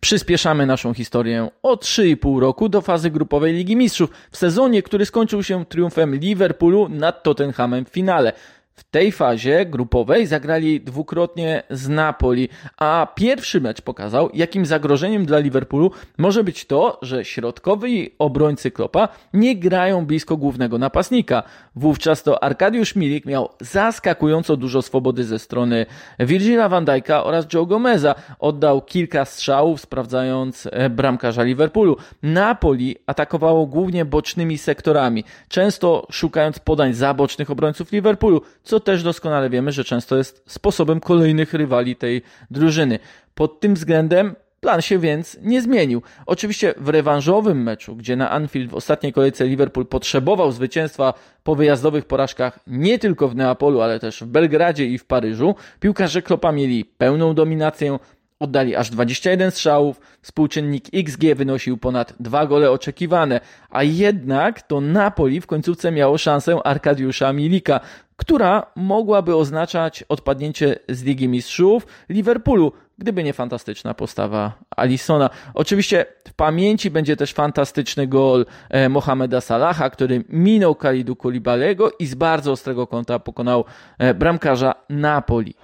Przyspieszamy 0.00 0.66
naszą 0.66 0.94
historię 0.94 1.48
o 1.62 1.74
3,5 1.76 2.40
roku 2.40 2.68
do 2.68 2.80
fazy 2.80 3.10
grupowej 3.10 3.54
Ligi 3.54 3.76
Mistrzów 3.76 4.10
w 4.30 4.36
sezonie, 4.36 4.82
który 4.82 5.06
skończył 5.06 5.42
się 5.42 5.64
triumfem 5.64 6.14
Liverpoolu 6.14 6.88
nad 6.88 7.22
Tottenhamem 7.22 7.84
w 7.84 7.88
finale. 7.88 8.32
W 8.78 8.84
tej 8.84 9.12
fazie 9.12 9.66
grupowej 9.66 10.26
zagrali 10.26 10.80
dwukrotnie 10.80 11.62
z 11.70 11.88
Napoli, 11.88 12.48
a 12.76 13.08
pierwszy 13.14 13.60
mecz 13.60 13.80
pokazał, 13.80 14.30
jakim 14.34 14.66
zagrożeniem 14.66 15.26
dla 15.26 15.38
Liverpoolu 15.38 15.90
może 16.18 16.44
być 16.44 16.66
to, 16.66 16.98
że 17.02 17.24
środkowi 17.24 18.10
obrońcy 18.18 18.70
Klopa 18.70 19.08
nie 19.32 19.56
grają 19.56 20.06
blisko 20.06 20.36
głównego 20.36 20.78
napastnika. 20.78 21.42
Wówczas 21.76 22.22
to 22.22 22.44
Arkadiusz 22.44 22.96
Milik 22.96 23.26
miał 23.26 23.48
zaskakująco 23.60 24.56
dużo 24.56 24.82
swobody 24.82 25.24
ze 25.24 25.38
strony 25.38 25.86
Virgila 26.18 26.68
van 26.68 26.84
Dijk'a 26.84 27.24
oraz 27.24 27.46
Joe 27.54 27.66
Gomeza. 27.66 28.14
Oddał 28.38 28.82
kilka 28.82 29.24
strzałów, 29.24 29.80
sprawdzając 29.80 30.68
e, 30.72 30.90
bramkarza 30.90 31.42
Liverpoolu. 31.42 31.96
Napoli 32.22 32.96
atakowało 33.06 33.66
głównie 33.66 34.04
bocznymi 34.04 34.58
sektorami, 34.58 35.24
często 35.48 36.06
szukając 36.10 36.58
podań 36.58 36.92
za 36.94 37.14
bocznych 37.14 37.50
obrońców 37.50 37.92
Liverpoolu, 37.92 38.42
co 38.66 38.80
też 38.80 39.02
doskonale 39.02 39.50
wiemy, 39.50 39.72
że 39.72 39.84
często 39.84 40.16
jest 40.16 40.42
sposobem 40.46 41.00
kolejnych 41.00 41.54
rywali 41.54 41.96
tej 41.96 42.22
drużyny. 42.50 42.98
Pod 43.34 43.60
tym 43.60 43.74
względem 43.74 44.34
Plan 44.60 44.82
się 44.82 44.98
więc 44.98 45.38
nie 45.42 45.62
zmienił. 45.62 46.02
Oczywiście 46.26 46.74
w 46.76 46.88
rewanżowym 46.88 47.62
meczu, 47.62 47.96
gdzie 47.96 48.16
na 48.16 48.30
Anfield 48.30 48.70
w 48.70 48.74
ostatniej 48.74 49.12
kolejce 49.12 49.46
Liverpool 49.46 49.86
potrzebował 49.86 50.52
zwycięstwa 50.52 51.14
po 51.42 51.54
wyjazdowych 51.54 52.04
porażkach 52.04 52.58
nie 52.66 52.98
tylko 52.98 53.28
w 53.28 53.36
Neapolu, 53.36 53.80
ale 53.80 54.00
też 54.00 54.22
w 54.22 54.26
Belgradzie 54.26 54.86
i 54.86 54.98
w 54.98 55.04
Paryżu, 55.04 55.54
piłkarze 55.80 56.22
Klopa 56.22 56.52
mieli 56.52 56.84
pełną 56.84 57.34
dominację, 57.34 57.98
Oddali 58.40 58.76
aż 58.76 58.90
21 58.90 59.50
strzałów, 59.50 60.00
współczynnik 60.22 60.84
XG 60.94 61.34
wynosił 61.34 61.76
ponad 61.76 62.14
dwa 62.20 62.46
gole 62.46 62.70
oczekiwane, 62.70 63.40
a 63.70 63.82
jednak 63.82 64.62
to 64.62 64.80
Napoli 64.80 65.40
w 65.40 65.46
końcówce 65.46 65.92
miało 65.92 66.18
szansę 66.18 66.58
Arkadiusza 66.64 67.32
Milika, 67.32 67.80
która 68.16 68.66
mogłaby 68.76 69.36
oznaczać 69.36 70.02
odpadnięcie 70.02 70.78
z 70.88 71.02
Ligi 71.02 71.28
Mistrzów 71.28 71.86
Liverpoolu, 72.08 72.72
gdyby 72.98 73.24
nie 73.24 73.32
fantastyczna 73.32 73.94
postawa 73.94 74.52
Alisona. 74.76 75.30
Oczywiście 75.54 76.06
w 76.28 76.32
pamięci 76.32 76.90
będzie 76.90 77.16
też 77.16 77.32
fantastyczny 77.32 78.06
gol 78.06 78.46
e, 78.70 78.88
Mohameda 78.88 79.40
Salaha, 79.40 79.90
który 79.90 80.24
minął 80.28 80.74
Kalidu 80.74 81.16
Koulibalego 81.16 81.90
i 81.98 82.06
z 82.06 82.14
bardzo 82.14 82.52
ostrego 82.52 82.86
kąta 82.86 83.18
pokonał 83.18 83.64
e, 83.98 84.14
bramkarza 84.14 84.74
Napoli. 84.88 85.54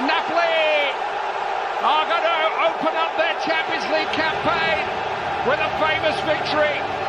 Napoli 0.00 0.50
open 2.66 2.94
up 3.04 3.12
their 3.16 3.34
Champions 3.40 3.79
campaign 4.16 4.84
with 5.46 5.60
a 5.60 5.68
famous 5.78 6.16
victory. 6.26 7.00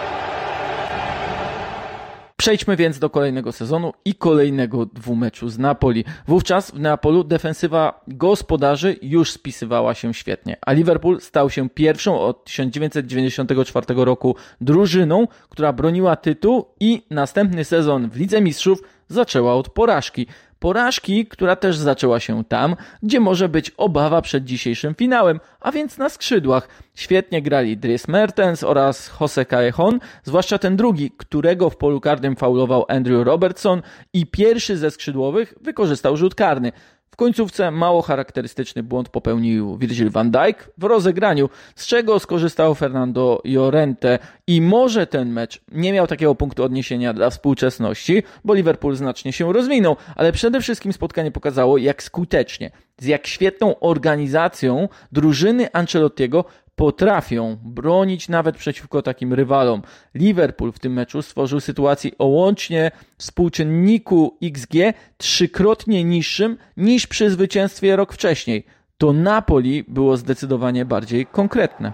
Przejdźmy 2.42 2.76
więc 2.76 3.00
do 3.00 3.10
kolejnego 3.10 3.52
sezonu 3.52 3.94
i 4.06 4.16
kolejnego 4.16 4.86
dwumeczu 4.86 5.50
z 5.50 5.58
Napoli. 5.58 6.06
Wówczas 6.28 6.72
w 6.72 6.80
Neapolu 6.80 7.24
defensywa 7.24 8.04
gospodarzy 8.08 8.96
już 9.02 9.32
spisywała 9.32 9.94
się 9.94 10.14
świetnie, 10.14 10.58
a 10.62 10.72
Liverpool 10.72 11.22
stał 11.22 11.50
się 11.50 11.70
pierwszą 11.70 12.20
od 12.20 12.46
1994 12.46 13.86
roku 13.90 14.36
drużyną, 14.62 15.28
która 15.50 15.74
broniła 15.74 16.16
tytuł 16.16 16.66
i 16.80 17.04
następny 17.10 17.66
sezon 17.66 18.10
w 18.10 18.16
Lidze 18.16 18.42
Mistrzów 18.42 18.82
zaczęła 19.08 19.54
od 19.54 19.70
porażki. 19.70 20.28
Porażki, 20.62 21.26
która 21.26 21.56
też 21.56 21.78
zaczęła 21.78 22.20
się 22.20 22.44
tam, 22.44 22.76
gdzie 23.04 23.20
może 23.20 23.50
być 23.50 23.72
obawa 23.78 24.22
przed 24.22 24.44
dzisiejszym 24.44 24.96
finałem, 24.96 25.40
a 25.60 25.72
więc 25.72 25.98
na 25.98 26.10
skrzydłach. 26.10 26.68
Świetnie 26.96 27.42
grali 27.42 27.78
Dries 27.78 28.08
Mertens 28.08 28.64
oraz 28.64 29.12
Jose 29.22 29.46
Callejon, 29.46 30.00
zwłaszcza 30.24 30.58
ten 30.58 30.76
drugi, 30.76 31.12
którego 31.18 31.70
w 31.70 31.78
polu 31.78 32.02
karnym 32.02 32.36
faulował 32.36 32.86
Andrew 32.88 33.26
Robertson 33.26 33.82
i 34.14 34.26
pierwszy 34.26 34.78
ze 34.78 34.92
skrzydłowych 34.92 35.54
wykorzystał 35.62 36.18
rzut 36.18 36.36
karny. 36.36 36.72
W 37.12 37.16
końcówce 37.16 37.72
mało 37.72 38.02
charakterystyczny 38.02 38.84
błąd 38.84 39.10
popełnił 39.10 39.78
Virgil 39.78 40.10
van 40.10 40.32
Dijk 40.32 40.72
w 40.78 40.84
rozegraniu, 40.84 41.50
z 41.76 41.88
czego 41.88 42.20
skorzystał 42.20 42.76
Fernando 42.76 43.42
Llorente. 43.46 44.20
I 44.48 44.62
może 44.62 45.08
ten 45.08 45.30
mecz 45.30 45.62
nie 45.72 45.94
miał 45.94 46.08
takiego 46.08 46.36
punktu 46.36 46.64
odniesienia 46.64 47.14
dla 47.14 47.30
współczesności, 47.30 48.24
bo 48.44 48.54
Liverpool 48.54 48.96
znacznie 48.96 49.34
się 49.34 49.54
rozwinął, 49.54 49.96
ale 50.16 50.32
przede 50.32 50.62
wszystkim 50.62 50.94
spotkanie 50.94 51.32
pokazało 51.32 51.78
jak 51.78 52.04
skutecznie, 52.04 52.72
z 52.98 53.06
jak 53.06 53.28
świetną 53.28 53.80
organizacją 53.80 54.90
drużyny 55.12 55.74
Ancelottiego 55.74 56.46
potrafią 56.76 57.58
bronić 57.64 58.30
nawet 58.30 58.58
przeciwko 58.58 59.02
takim 59.02 59.34
rywalom. 59.34 59.82
Liverpool 60.16 60.72
w 60.72 60.80
tym 60.80 60.94
meczu 60.94 61.22
stworzył 61.22 61.60
sytuację 61.60 62.12
o 62.20 62.26
łącznie 62.26 62.92
współczynniku 63.18 64.38
XG 64.44 64.74
trzykrotnie 65.18 66.04
niższym 66.04 66.58
niż 66.78 67.08
przy 67.08 67.30
zwycięstwie 67.30 67.96
rok 67.96 68.14
wcześniej. 68.14 68.66
To 68.98 69.14
Napoli 69.14 69.84
było 69.88 70.18
zdecydowanie 70.18 70.86
bardziej 70.86 71.26
konkretne. 71.26 71.94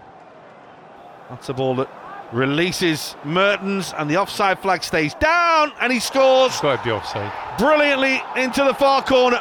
That's 1.30 1.52
a 1.52 1.54
ball 1.54 1.76
that 1.76 1.88
releases 2.34 3.16
Mertens 3.26 3.94
and 3.98 4.10
the 4.12 4.22
offside 4.22 4.58
flag 4.62 4.86
stays 4.86 5.16
down 5.22 5.72
and 5.80 5.94
he 5.94 6.02
scores. 6.02 6.62
Got 6.62 6.80
to 6.80 6.86
be 6.86 6.96
offside. 6.96 7.32
Brilliantly 7.58 8.22
into 8.36 8.66
the 8.66 8.74
far 8.74 9.04
corner. 9.04 9.40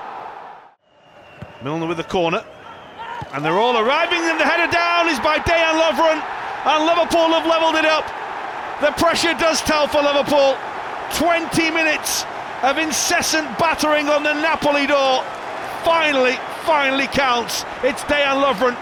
Milner 1.63 1.89
with 1.89 1.99
the 1.99 2.13
corner. 2.13 2.56
And 3.33 3.45
they're 3.45 3.59
all 3.59 3.77
arriving, 3.79 4.21
and 4.23 4.39
the 4.39 4.45
header 4.45 4.71
down 4.71 5.09
is 5.09 5.19
by 5.21 5.39
Dejan 5.39 5.81
Lovren, 5.81 6.23
and 6.67 6.87
Liverpool 6.87 7.31
have 7.35 7.47
levelled 7.47 7.77
it 7.77 7.85
up. 7.85 8.07
The 8.81 8.93
pressure 9.01 9.35
does 9.35 9.61
tell 9.63 9.89
for 9.89 10.03
Liverpool. 10.03 10.57
20 11.15 11.71
minutes 11.71 12.25
of 12.63 12.79
incessant 12.79 13.47
battering 13.59 14.09
on 14.09 14.23
the 14.23 14.35
Napoli 14.35 14.87
door. 14.87 15.25
Finally, 15.85 16.37
finally 16.65 17.07
counts. 17.07 17.65
It's 17.83 18.03
Dejan 18.03 18.43
Lovren 18.43 18.77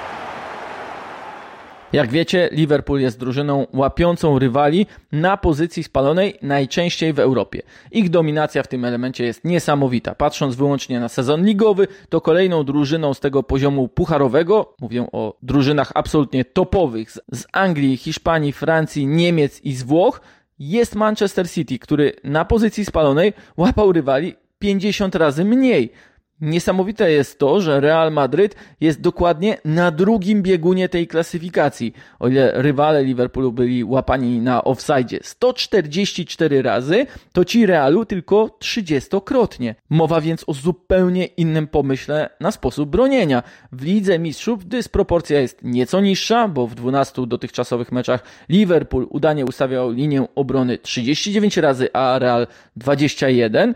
Jak 1.94 2.10
wiecie, 2.10 2.48
Liverpool 2.52 3.00
jest 3.00 3.18
drużyną 3.18 3.66
łapiącą 3.72 4.38
rywali 4.38 4.86
na 5.12 5.36
pozycji 5.36 5.82
spalonej 5.82 6.38
najczęściej 6.42 7.12
w 7.12 7.18
Europie. 7.18 7.62
Ich 7.92 8.10
dominacja 8.10 8.62
w 8.62 8.68
tym 8.68 8.84
elemencie 8.84 9.24
jest 9.24 9.44
niesamowita. 9.44 10.14
Patrząc 10.14 10.56
wyłącznie 10.56 11.00
na 11.00 11.08
sezon 11.08 11.44
ligowy, 11.44 11.88
to 12.08 12.20
kolejną 12.20 12.64
drużyną 12.64 13.14
z 13.14 13.20
tego 13.20 13.42
poziomu 13.42 13.88
pucharowego, 13.88 14.74
mówię 14.80 15.06
o 15.12 15.36
drużynach 15.42 15.92
absolutnie 15.94 16.44
topowych 16.44 17.10
z 17.12 17.46
Anglii, 17.52 17.96
Hiszpanii, 17.96 18.52
Francji, 18.52 19.06
Niemiec 19.06 19.60
i 19.60 19.72
z 19.72 19.82
Włoch, 19.82 20.20
jest 20.58 20.94
Manchester 20.94 21.50
City, 21.50 21.78
który 21.78 22.12
na 22.24 22.44
pozycji 22.44 22.84
spalonej 22.84 23.32
łapał 23.56 23.92
rywali 23.92 24.34
50 24.58 25.14
razy 25.14 25.44
mniej. 25.44 25.92
Niesamowite 26.40 27.10
jest 27.10 27.38
to, 27.38 27.60
że 27.60 27.80
Real 27.80 28.12
Madryt 28.12 28.56
jest 28.80 29.00
dokładnie 29.00 29.58
na 29.64 29.90
drugim 29.90 30.42
biegunie 30.42 30.88
tej 30.88 31.06
klasyfikacji. 31.06 31.94
O 32.18 32.28
ile 32.28 32.52
rywale 32.62 33.04
Liverpoolu 33.04 33.52
byli 33.52 33.84
łapani 33.84 34.38
na 34.38 34.64
offside 34.64 35.18
144 35.22 36.62
razy, 36.62 37.06
to 37.32 37.44
ci 37.44 37.66
Realu 37.66 38.04
tylko 38.04 38.58
30-krotnie. 38.60 39.74
Mowa 39.90 40.20
więc 40.20 40.44
o 40.46 40.52
zupełnie 40.52 41.24
innym 41.24 41.66
pomyśle 41.66 42.30
na 42.40 42.50
sposób 42.50 42.90
bronienia. 42.90 43.42
W 43.72 43.82
Lidze 43.82 44.18
Mistrzów 44.18 44.68
dysproporcja 44.68 45.40
jest 45.40 45.58
nieco 45.62 46.00
niższa, 46.00 46.48
bo 46.48 46.66
w 46.66 46.74
12 46.74 47.26
dotychczasowych 47.26 47.92
meczach 47.92 48.22
Liverpool 48.48 49.06
udanie 49.10 49.44
ustawiał 49.44 49.90
linię 49.90 50.24
obrony 50.34 50.78
39 50.78 51.56
razy, 51.56 51.88
a 51.92 52.18
Real 52.18 52.46
21 52.76 53.74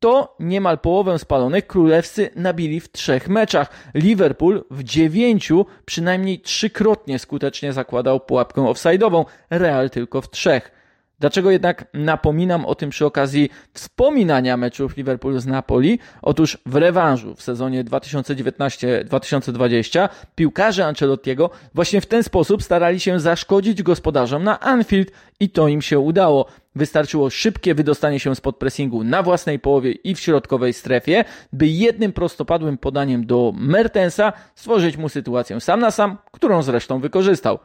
to 0.00 0.36
niemal 0.40 0.78
połowę 0.78 1.18
spalonych 1.18 1.66
królewscy 1.66 2.30
nabili 2.36 2.80
w 2.80 2.92
trzech 2.92 3.28
meczach. 3.28 3.70
Liverpool 3.94 4.64
w 4.70 4.82
dziewięciu 4.82 5.66
przynajmniej 5.84 6.40
trzykrotnie 6.40 7.18
skutecznie 7.18 7.72
zakładał 7.72 8.20
pułapkę 8.20 8.60
offside'ową, 8.60 9.24
Real 9.50 9.90
tylko 9.90 10.20
w 10.20 10.30
trzech. 10.30 10.79
Dlaczego 11.20 11.50
jednak 11.50 11.86
napominam 11.94 12.64
o 12.64 12.74
tym 12.74 12.90
przy 12.90 13.06
okazji 13.06 13.50
wspominania 13.72 14.56
meczów 14.56 14.96
Liverpoolu 14.96 15.38
z 15.38 15.46
Napoli? 15.46 15.98
Otóż 16.22 16.58
w 16.66 16.74
rewanżu 16.74 17.34
w 17.34 17.42
sezonie 17.42 17.84
2019-2020 17.84 20.08
piłkarze 20.34 20.86
Ancelottiego 20.86 21.50
właśnie 21.74 22.00
w 22.00 22.06
ten 22.06 22.22
sposób 22.22 22.62
starali 22.62 23.00
się 23.00 23.20
zaszkodzić 23.20 23.82
gospodarzom 23.82 24.44
na 24.44 24.60
Anfield 24.60 25.10
i 25.40 25.50
to 25.50 25.68
im 25.68 25.82
się 25.82 25.98
udało. 25.98 26.46
Wystarczyło 26.74 27.30
szybkie 27.30 27.74
wydostanie 27.74 28.20
się 28.20 28.34
spod 28.34 28.56
pressingu 28.56 29.04
na 29.04 29.22
własnej 29.22 29.58
połowie 29.58 29.92
i 29.92 30.14
w 30.14 30.20
środkowej 30.20 30.72
strefie, 30.72 31.24
by 31.52 31.66
jednym 31.66 32.12
prostopadłym 32.12 32.78
podaniem 32.78 33.26
do 33.26 33.52
Mertensa 33.56 34.32
stworzyć 34.54 34.96
mu 34.96 35.08
sytuację 35.08 35.60
sam 35.60 35.80
na 35.80 35.90
sam, 35.90 36.18
którą 36.32 36.62
zresztą 36.62 37.00
wykorzystał. 37.00 37.58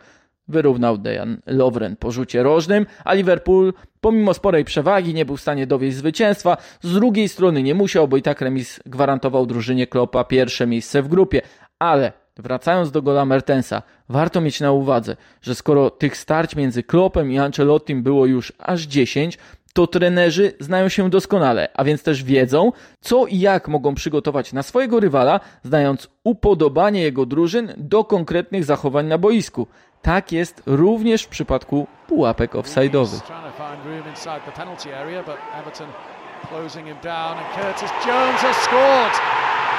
Wyrównał 0.47 0.97
Dejan 0.97 1.41
Lovren 1.45 1.95
po 1.95 2.11
rzucie 2.11 2.43
rożnym, 2.43 2.85
a 3.03 3.13
Liverpool 3.13 3.73
pomimo 4.01 4.33
sporej 4.33 4.65
przewagi 4.65 5.13
nie 5.13 5.25
był 5.25 5.37
w 5.37 5.41
stanie 5.41 5.67
dowieść 5.67 5.97
zwycięstwa. 5.97 6.57
Z 6.81 6.93
drugiej 6.93 7.29
strony 7.29 7.63
nie 7.63 7.75
musiał, 7.75 8.07
bo 8.07 8.17
i 8.17 8.21
tak 8.21 8.41
remis 8.41 8.79
gwarantował 8.85 9.45
drużynie 9.45 9.87
Klopa 9.87 10.23
pierwsze 10.23 10.67
miejsce 10.67 11.01
w 11.01 11.07
grupie. 11.07 11.41
Ale 11.79 12.13
wracając 12.37 12.91
do 12.91 13.01
gola 13.01 13.25
Mertensa, 13.25 13.81
warto 14.09 14.41
mieć 14.41 14.59
na 14.59 14.71
uwadze, 14.71 15.15
że 15.41 15.55
skoro 15.55 15.89
tych 15.89 16.17
starć 16.17 16.55
między 16.55 16.83
Klopem 16.83 17.31
i 17.31 17.39
Ancelottim 17.39 18.03
było 18.03 18.25
już 18.25 18.53
aż 18.57 18.81
10, 18.81 19.37
to 19.75 19.87
trenerzy 19.87 20.53
znają 20.59 20.89
się 20.89 21.09
doskonale, 21.09 21.67
a 21.73 21.83
więc 21.83 22.03
też 22.03 22.23
wiedzą, 22.23 22.71
co 23.01 23.25
i 23.25 23.39
jak 23.39 23.67
mogą 23.67 23.95
przygotować 23.95 24.53
na 24.53 24.63
swojego 24.63 24.99
rywala, 24.99 25.39
znając 25.63 26.09
upodobanie 26.23 27.01
jego 27.01 27.25
drużyn 27.25 27.73
do 27.77 28.03
konkretnych 28.03 28.65
zachowań 28.65 29.07
na 29.07 29.17
boisku. 29.17 29.67
Tak 30.05 30.31
jest 30.31 30.61
również 30.65 31.23
w 31.23 31.27
przypadku 31.27 31.87
pułapek 32.07 32.53
offside'owych. 32.53 33.21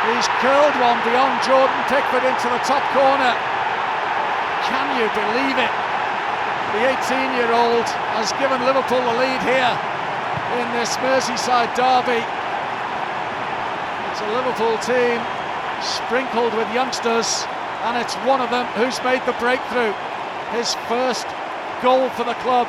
He's 0.07 0.29
curled 0.41 0.77
one 0.91 1.01
beyond 1.05 1.49
Jordan 1.49 1.83
Pickford 1.89 2.25
into 2.25 2.49
the 2.49 2.59
top 2.59 2.83
corner. 2.95 3.35
Can 4.69 4.87
you 4.99 5.09
believe 5.15 5.59
it? 5.59 5.71
The 6.73 6.81
18-year-old 6.95 7.87
has 8.15 8.33
given 8.33 8.65
Liverpool 8.67 9.01
the 9.01 9.19
lead 9.19 9.43
here 9.43 9.75
in 10.61 10.67
this 10.79 10.97
Merseyside 10.97 11.75
derby. 11.77 12.23
It's 14.11 14.21
a 14.21 14.29
Liverpool 14.39 14.79
team 14.79 15.21
sprinkled 15.83 16.55
with 16.55 16.75
youngsters, 16.75 17.47
and 17.85 17.97
it's 17.97 18.15
one 18.27 18.41
of 18.45 18.51
them 18.51 18.67
who's 18.77 19.03
made 19.05 19.23
the 19.27 19.35
breakthrough. 19.41 19.95
His 20.59 20.75
first 20.75 21.27
goal 21.83 22.09
for 22.11 22.27
the 22.27 22.35
club, 22.35 22.69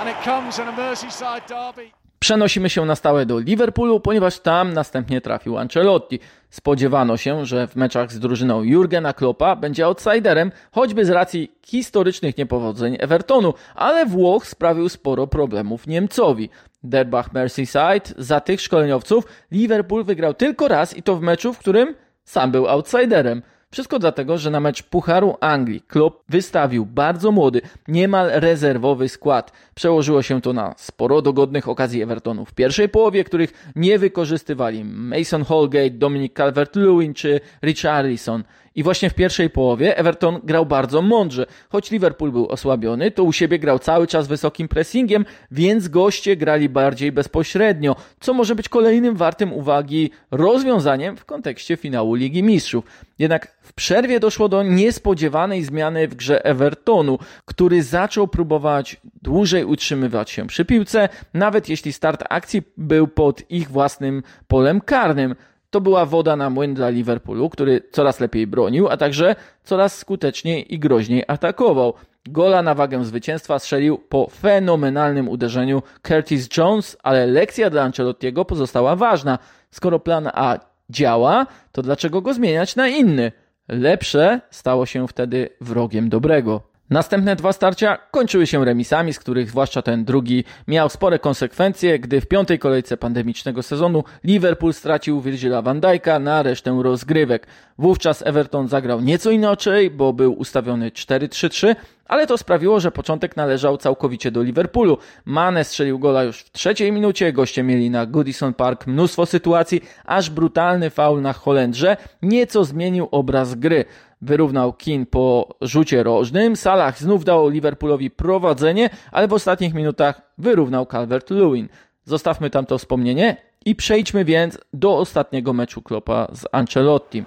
and 0.00 0.10
it 0.10 0.16
comes 0.24 0.58
in 0.58 0.68
a 0.68 0.72
Merseyside 0.72 1.48
derby. 1.48 1.90
Przenosimy 2.18 2.70
się 2.70 2.84
na 2.84 2.96
stałe 2.96 3.26
do 3.26 3.38
Liverpoolu, 3.38 4.00
ponieważ 4.00 4.38
tam 4.38 4.72
następnie 4.72 5.20
trafił 5.20 5.58
Ancelotti. 5.58 6.20
Spodziewano 6.50 7.16
się, 7.16 7.46
że 7.46 7.66
w 7.66 7.76
meczach 7.76 8.12
z 8.12 8.18
drużyną 8.18 8.62
Jurgena 8.62 9.12
Kloppa 9.12 9.56
będzie 9.56 9.86
outsiderem, 9.86 10.52
choćby 10.72 11.04
z 11.04 11.10
racji 11.10 11.52
historycznych 11.66 12.36
niepowodzeń 12.36 12.96
Evertonu, 13.00 13.54
ale 13.74 14.06
Włoch 14.06 14.46
sprawił 14.46 14.88
sporo 14.88 15.26
problemów 15.26 15.86
Niemcowi. 15.86 16.50
Derbach 16.82 17.32
Merseyside 17.32 18.14
za 18.18 18.40
tych 18.40 18.60
szkoleniowców 18.60 19.24
Liverpool 19.50 20.04
wygrał 20.04 20.34
tylko 20.34 20.68
raz 20.68 20.96
i 20.96 21.02
to 21.02 21.16
w 21.16 21.20
meczu, 21.20 21.52
w 21.52 21.58
którym 21.58 21.94
sam 22.24 22.50
był 22.50 22.68
outsiderem. 22.68 23.42
Wszystko 23.72 23.98
dlatego, 23.98 24.38
że 24.38 24.50
na 24.50 24.60
mecz 24.60 24.82
Pucharu 24.82 25.36
Anglii 25.40 25.80
klub 25.80 26.24
wystawił 26.28 26.86
bardzo 26.86 27.32
młody, 27.32 27.60
niemal 27.88 28.30
rezerwowy 28.32 29.08
skład. 29.08 29.52
Przełożyło 29.74 30.22
się 30.22 30.40
to 30.40 30.52
na 30.52 30.74
sporo 30.76 31.22
dogodnych 31.22 31.68
okazji 31.68 32.02
Evertonu 32.02 32.44
w 32.44 32.54
pierwszej 32.54 32.88
połowie, 32.88 33.24
których 33.24 33.72
nie 33.76 33.98
wykorzystywali 33.98 34.84
Mason 34.84 35.44
Holgate, 35.44 35.90
Dominic 35.90 36.32
Calvert-Lewin 36.34 37.14
czy 37.14 37.40
Richarlison. 37.62 38.44
I 38.74 38.82
właśnie 38.82 39.10
w 39.10 39.14
pierwszej 39.14 39.50
połowie 39.50 39.98
Everton 39.98 40.40
grał 40.44 40.66
bardzo 40.66 41.02
mądrze. 41.02 41.46
Choć 41.68 41.90
Liverpool 41.90 42.32
był 42.32 42.48
osłabiony, 42.48 43.10
to 43.10 43.24
u 43.24 43.32
siebie 43.32 43.58
grał 43.58 43.78
cały 43.78 44.06
czas 44.06 44.28
wysokim 44.28 44.68
pressingiem, 44.68 45.24
więc 45.50 45.88
goście 45.88 46.36
grali 46.36 46.68
bardziej 46.68 47.12
bezpośrednio, 47.12 47.96
co 48.20 48.34
może 48.34 48.54
być 48.54 48.68
kolejnym 48.68 49.16
wartym 49.16 49.52
uwagi 49.52 50.10
rozwiązaniem 50.30 51.16
w 51.16 51.24
kontekście 51.24 51.76
finału 51.76 52.14
Ligi 52.14 52.42
Mistrzów. 52.42 52.84
Jednak 53.18 53.56
w 53.62 53.72
przerwie 53.72 54.20
doszło 54.20 54.48
do 54.48 54.62
niespodziewanej 54.62 55.64
zmiany 55.64 56.08
w 56.08 56.14
grze 56.14 56.44
Evertonu, 56.44 57.18
który 57.44 57.82
zaczął 57.82 58.28
próbować 58.28 58.96
dłużej 59.22 59.64
utrzymywać 59.64 60.30
się 60.30 60.46
przy 60.46 60.64
piłce, 60.64 61.08
nawet 61.34 61.68
jeśli 61.68 61.92
start 61.92 62.24
akcji 62.28 62.62
był 62.76 63.08
pod 63.08 63.50
ich 63.50 63.70
własnym 63.70 64.22
polem 64.48 64.80
karnym. 64.80 65.34
To 65.70 65.80
była 65.80 66.06
woda 66.06 66.36
na 66.36 66.50
młyn 66.50 66.74
dla 66.74 66.88
Liverpoolu, 66.88 67.50
który 67.50 67.82
coraz 67.92 68.20
lepiej 68.20 68.46
bronił, 68.46 68.88
a 68.88 68.96
także 68.96 69.36
coraz 69.64 69.98
skuteczniej 69.98 70.74
i 70.74 70.78
groźniej 70.78 71.24
atakował. 71.28 71.94
Gola 72.28 72.62
na 72.62 72.74
wagę 72.74 73.04
zwycięstwa 73.04 73.58
strzelił 73.58 73.98
po 73.98 74.28
fenomenalnym 74.40 75.28
uderzeniu 75.28 75.82
Curtis 76.02 76.48
Jones, 76.56 76.96
ale 77.02 77.26
lekcja 77.26 77.70
dla 77.70 77.82
Ancelottiego 77.82 78.44
pozostała 78.44 78.96
ważna. 78.96 79.38
Skoro 79.70 79.98
plan 80.00 80.30
A 80.34 80.58
działa, 80.90 81.46
to 81.72 81.82
dlaczego 81.82 82.22
go 82.22 82.34
zmieniać 82.34 82.76
na 82.76 82.88
inny? 82.88 83.32
Lepsze 83.68 84.40
stało 84.50 84.86
się 84.86 85.08
wtedy 85.08 85.48
wrogiem 85.60 86.08
dobrego. 86.08 86.69
Następne 86.90 87.36
dwa 87.36 87.52
starcia 87.52 87.98
kończyły 88.10 88.46
się 88.46 88.64
remisami, 88.64 89.12
z 89.12 89.18
których 89.18 89.50
zwłaszcza 89.50 89.82
ten 89.82 90.04
drugi 90.04 90.44
miał 90.68 90.88
spore 90.88 91.18
konsekwencje, 91.18 91.98
gdy 91.98 92.20
w 92.20 92.26
piątej 92.26 92.58
kolejce 92.58 92.96
pandemicznego 92.96 93.62
sezonu 93.62 94.04
Liverpool 94.24 94.72
stracił 94.72 95.20
Virgila 95.20 95.62
van 95.62 95.80
Dijk'a 95.80 96.20
na 96.20 96.42
resztę 96.42 96.80
rozgrywek. 96.82 97.46
Wówczas 97.78 98.22
Everton 98.26 98.68
zagrał 98.68 99.00
nieco 99.00 99.30
inaczej, 99.30 99.90
bo 99.90 100.12
był 100.12 100.32
ustawiony 100.32 100.90
4-3-3, 100.90 101.74
ale 102.06 102.26
to 102.26 102.38
sprawiło, 102.38 102.80
że 102.80 102.92
początek 102.92 103.36
należał 103.36 103.76
całkowicie 103.76 104.30
do 104.30 104.42
Liverpoolu. 104.42 104.98
Mane 105.24 105.64
strzelił 105.64 105.98
gola 105.98 106.22
już 106.22 106.40
w 106.40 106.52
trzeciej 106.52 106.92
minucie, 106.92 107.32
goście 107.32 107.62
mieli 107.62 107.90
na 107.90 108.06
Goodison 108.06 108.54
Park 108.54 108.86
mnóstwo 108.86 109.26
sytuacji, 109.26 109.80
aż 110.04 110.30
brutalny 110.30 110.90
faul 110.90 111.22
na 111.22 111.32
Holendrze 111.32 111.96
nieco 112.22 112.64
zmienił 112.64 113.08
obraz 113.10 113.54
gry 113.54 113.84
wyrównał 114.20 114.72
Kin 114.72 115.06
po 115.06 115.48
rzucie 115.60 116.02
rożnym. 116.02 116.56
Salah 116.56 116.98
znów 116.98 117.24
dał 117.24 117.48
Liverpoolowi 117.48 118.10
prowadzenie, 118.10 118.90
ale 119.12 119.28
w 119.28 119.32
ostatnich 119.32 119.74
minutach 119.74 120.20
wyrównał 120.38 120.84
Calvert-Lewin. 120.84 121.68
Zostawmy 122.04 122.50
tamto 122.50 122.78
wspomnienie 122.78 123.36
i 123.64 123.74
przejdźmy 123.74 124.24
więc 124.24 124.58
do 124.72 124.98
ostatniego 124.98 125.52
meczu 125.52 125.82
Klopa 125.82 126.26
z 126.32 126.46
Ancelotti. 126.52 127.24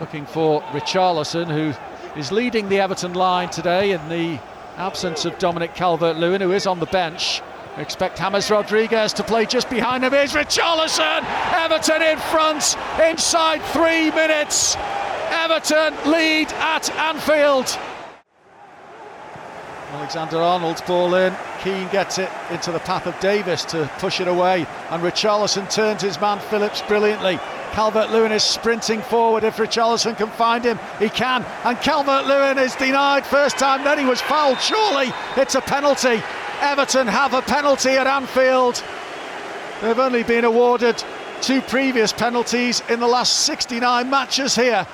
Looking 0.00 0.28
for 0.28 0.62
Richarlison, 0.74 1.46
who 1.46 1.72
is 2.20 2.30
leading 2.30 2.68
the 2.68 2.84
Everton 2.84 3.12
line 3.12 3.48
today 3.48 3.90
in 3.90 3.98
the 3.98 4.38
absence 4.78 5.28
of 5.28 5.38
Dominic 5.38 5.74
Calvert-Lewin, 5.74 6.42
who 6.42 6.52
is 6.52 6.66
on 6.66 6.80
the 6.80 6.86
bench. 6.86 7.42
Expect 7.78 8.18
James 8.18 8.50
Rodriguez 8.50 9.12
to 9.12 9.22
play 9.22 9.46
just 9.46 9.70
behind 9.70 10.04
him. 10.04 10.12
Here's 10.12 10.34
Richarlison! 10.34 11.24
Everton 11.64 12.02
in 12.02 12.18
front 12.18 12.76
inside 13.10 13.60
three 13.72 14.10
minutes. 14.10 14.76
Everton 15.28 15.94
lead 16.10 16.48
at 16.52 16.90
Anfield. 16.90 17.78
Alexander 19.92 20.38
Arnold's 20.38 20.82
ball 20.82 21.14
in. 21.14 21.34
Keane 21.60 21.88
gets 21.88 22.18
it 22.18 22.30
into 22.50 22.72
the 22.72 22.80
path 22.80 23.06
of 23.06 23.18
Davis 23.20 23.64
to 23.66 23.90
push 23.98 24.20
it 24.20 24.28
away. 24.28 24.66
And 24.90 25.02
Richarlison 25.02 25.70
turns 25.70 26.02
his 26.02 26.20
man 26.20 26.38
Phillips 26.38 26.82
brilliantly. 26.82 27.38
Calvert 27.72 28.10
Lewin 28.10 28.32
is 28.32 28.42
sprinting 28.42 29.02
forward. 29.02 29.44
If 29.44 29.56
Richarlison 29.56 30.16
can 30.16 30.28
find 30.30 30.64
him, 30.64 30.78
he 30.98 31.08
can. 31.08 31.44
And 31.64 31.78
Calvert 31.80 32.26
Lewin 32.26 32.58
is 32.58 32.74
denied 32.76 33.26
first 33.26 33.58
time. 33.58 33.84
Then 33.84 33.98
he 33.98 34.04
was 34.04 34.20
fouled. 34.20 34.60
Surely 34.60 35.12
it's 35.36 35.54
a 35.54 35.60
penalty. 35.60 36.22
Everton 36.60 37.06
have 37.06 37.34
a 37.34 37.42
penalty 37.42 37.90
at 37.90 38.06
Anfield. 38.06 38.82
They've 39.82 39.98
only 39.98 40.22
been 40.22 40.44
awarded 40.44 41.02
two 41.42 41.60
previous 41.60 42.12
penalties 42.12 42.82
in 42.88 42.98
the 42.98 43.06
last 43.06 43.40
69 43.44 44.08
matches 44.08 44.56
here. 44.56 44.86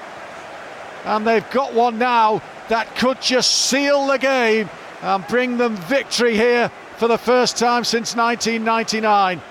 And 1.05 1.27
they've 1.27 1.49
got 1.51 1.75
one 1.75 1.99
now 1.99 2.43
that 2.69 2.95
could 2.97 3.21
just 3.21 3.51
seal 3.67 4.07
the 4.07 4.19
game 4.19 4.69
and 5.03 5.27
bring 5.27 5.57
them 5.57 5.77
victory 5.77 6.37
here 6.37 6.71
for 6.97 7.09
the 7.09 7.19
first 7.19 7.57
time 7.57 7.85
since 7.85 8.15
1999. 8.15 9.43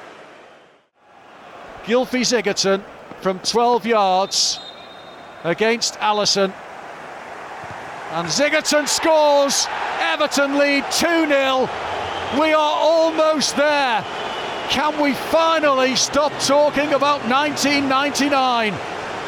Gylfi 1.84 2.22
Sigurdsson 2.22 2.84
from 3.22 3.40
12 3.40 3.86
yards 3.86 4.60
against 5.44 5.98
Allison. 6.00 6.54
And 8.12 8.28
Sigurdsson 8.28 8.88
scores. 8.88 9.68
Everton 10.00 10.58
lead 10.58 10.84
2 10.92 11.28
0. 11.28 11.70
We 12.40 12.54
are 12.54 12.76
almost 12.80 13.56
there. 13.56 14.06
Can 14.70 15.02
we 15.02 15.14
finally 15.14 15.96
stop 15.98 16.32
talking 16.40 16.94
about 16.94 17.22
1999? 17.30 18.74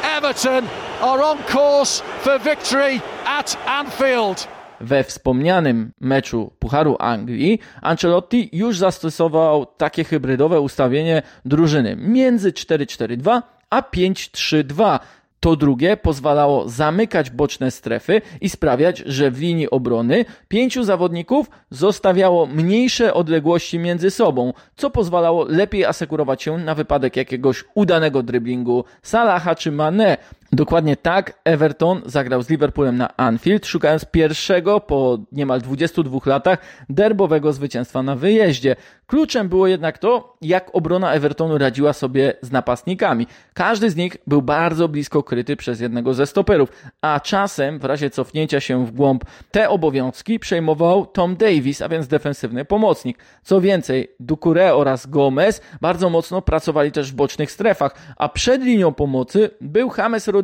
Everton 0.03 0.65
are 1.03 1.21
on 1.23 1.37
course 1.37 2.03
for 2.21 2.39
victory 2.39 3.01
at 3.25 3.57
Anfield. 3.67 4.47
We 4.81 5.03
wspomnianym 5.03 5.91
meczu 5.99 6.51
Pucharu 6.59 6.95
Anglii 6.99 7.59
Ancelotti 7.81 8.49
już 8.53 8.77
zastosował 8.77 9.65
takie 9.65 10.03
hybrydowe 10.03 10.59
ustawienie 10.61 11.21
drużyny 11.45 11.95
między 11.95 12.51
4-4-2 12.51 13.41
a 13.69 13.81
5-3-2. 13.81 14.99
To 15.39 15.55
drugie 15.55 15.97
pozwalało 15.97 16.69
zamykać 16.69 17.29
boczne 17.29 17.71
strefy 17.71 18.21
i 18.41 18.49
sprawiać, 18.49 19.03
że 19.05 19.31
w 19.31 19.39
linii 19.39 19.69
obrony 19.69 20.25
pięciu 20.47 20.83
zawodników 20.83 21.49
zostawiało 21.69 22.45
mniejsze 22.45 23.13
odległości 23.13 23.79
między 23.79 24.11
sobą, 24.11 24.53
co 24.75 24.89
pozwalało 24.89 25.45
lepiej 25.49 25.85
asekurować 25.85 26.43
się 26.43 26.57
na 26.57 26.75
wypadek 26.75 27.15
jakiegoś 27.15 27.63
udanego 27.75 28.23
dryblingu 28.23 28.83
Salaha 29.01 29.55
czy 29.55 29.71
Mane. 29.71 30.17
Dokładnie 30.53 30.97
tak 30.97 31.39
Everton 31.43 32.01
zagrał 32.05 32.41
z 32.41 32.49
Liverpoolem 32.49 32.97
na 32.97 33.17
Anfield, 33.17 33.65
szukając 33.65 34.05
pierwszego 34.05 34.79
po 34.79 35.17
niemal 35.31 35.61
22 35.61 36.19
latach 36.25 36.59
derbowego 36.89 37.53
zwycięstwa 37.53 38.03
na 38.03 38.15
wyjeździe. 38.15 38.75
Kluczem 39.07 39.49
było 39.49 39.67
jednak 39.67 39.97
to, 39.97 40.37
jak 40.41 40.69
obrona 40.73 41.13
Evertonu 41.13 41.57
radziła 41.57 41.93
sobie 41.93 42.33
z 42.41 42.51
napastnikami. 42.51 43.27
Każdy 43.53 43.89
z 43.89 43.95
nich 43.95 44.17
był 44.27 44.41
bardzo 44.41 44.87
blisko 44.87 45.23
kryty 45.23 45.55
przez 45.55 45.79
jednego 45.79 46.13
ze 46.13 46.25
stoperów, 46.25 46.69
a 47.01 47.19
czasem 47.19 47.79
w 47.79 47.85
razie 47.85 48.09
cofnięcia 48.09 48.59
się 48.59 48.85
w 48.85 48.91
głąb 48.91 49.25
te 49.51 49.69
obowiązki 49.69 50.39
przejmował 50.39 51.05
Tom 51.05 51.35
Davis, 51.35 51.81
a 51.81 51.89
więc 51.89 52.07
defensywny 52.07 52.65
pomocnik. 52.65 53.17
Co 53.43 53.61
więcej, 53.61 54.11
Ducouré 54.21 54.71
oraz 54.73 55.07
Gomez 55.07 55.61
bardzo 55.81 56.09
mocno 56.09 56.41
pracowali 56.41 56.91
też 56.91 57.11
w 57.11 57.15
bocznych 57.15 57.51
strefach, 57.51 57.95
a 58.17 58.29
przed 58.29 58.63
linią 58.63 58.93
pomocy 58.93 59.49
był 59.61 59.91
James 59.97 60.27
Rodriguez, 60.27 60.42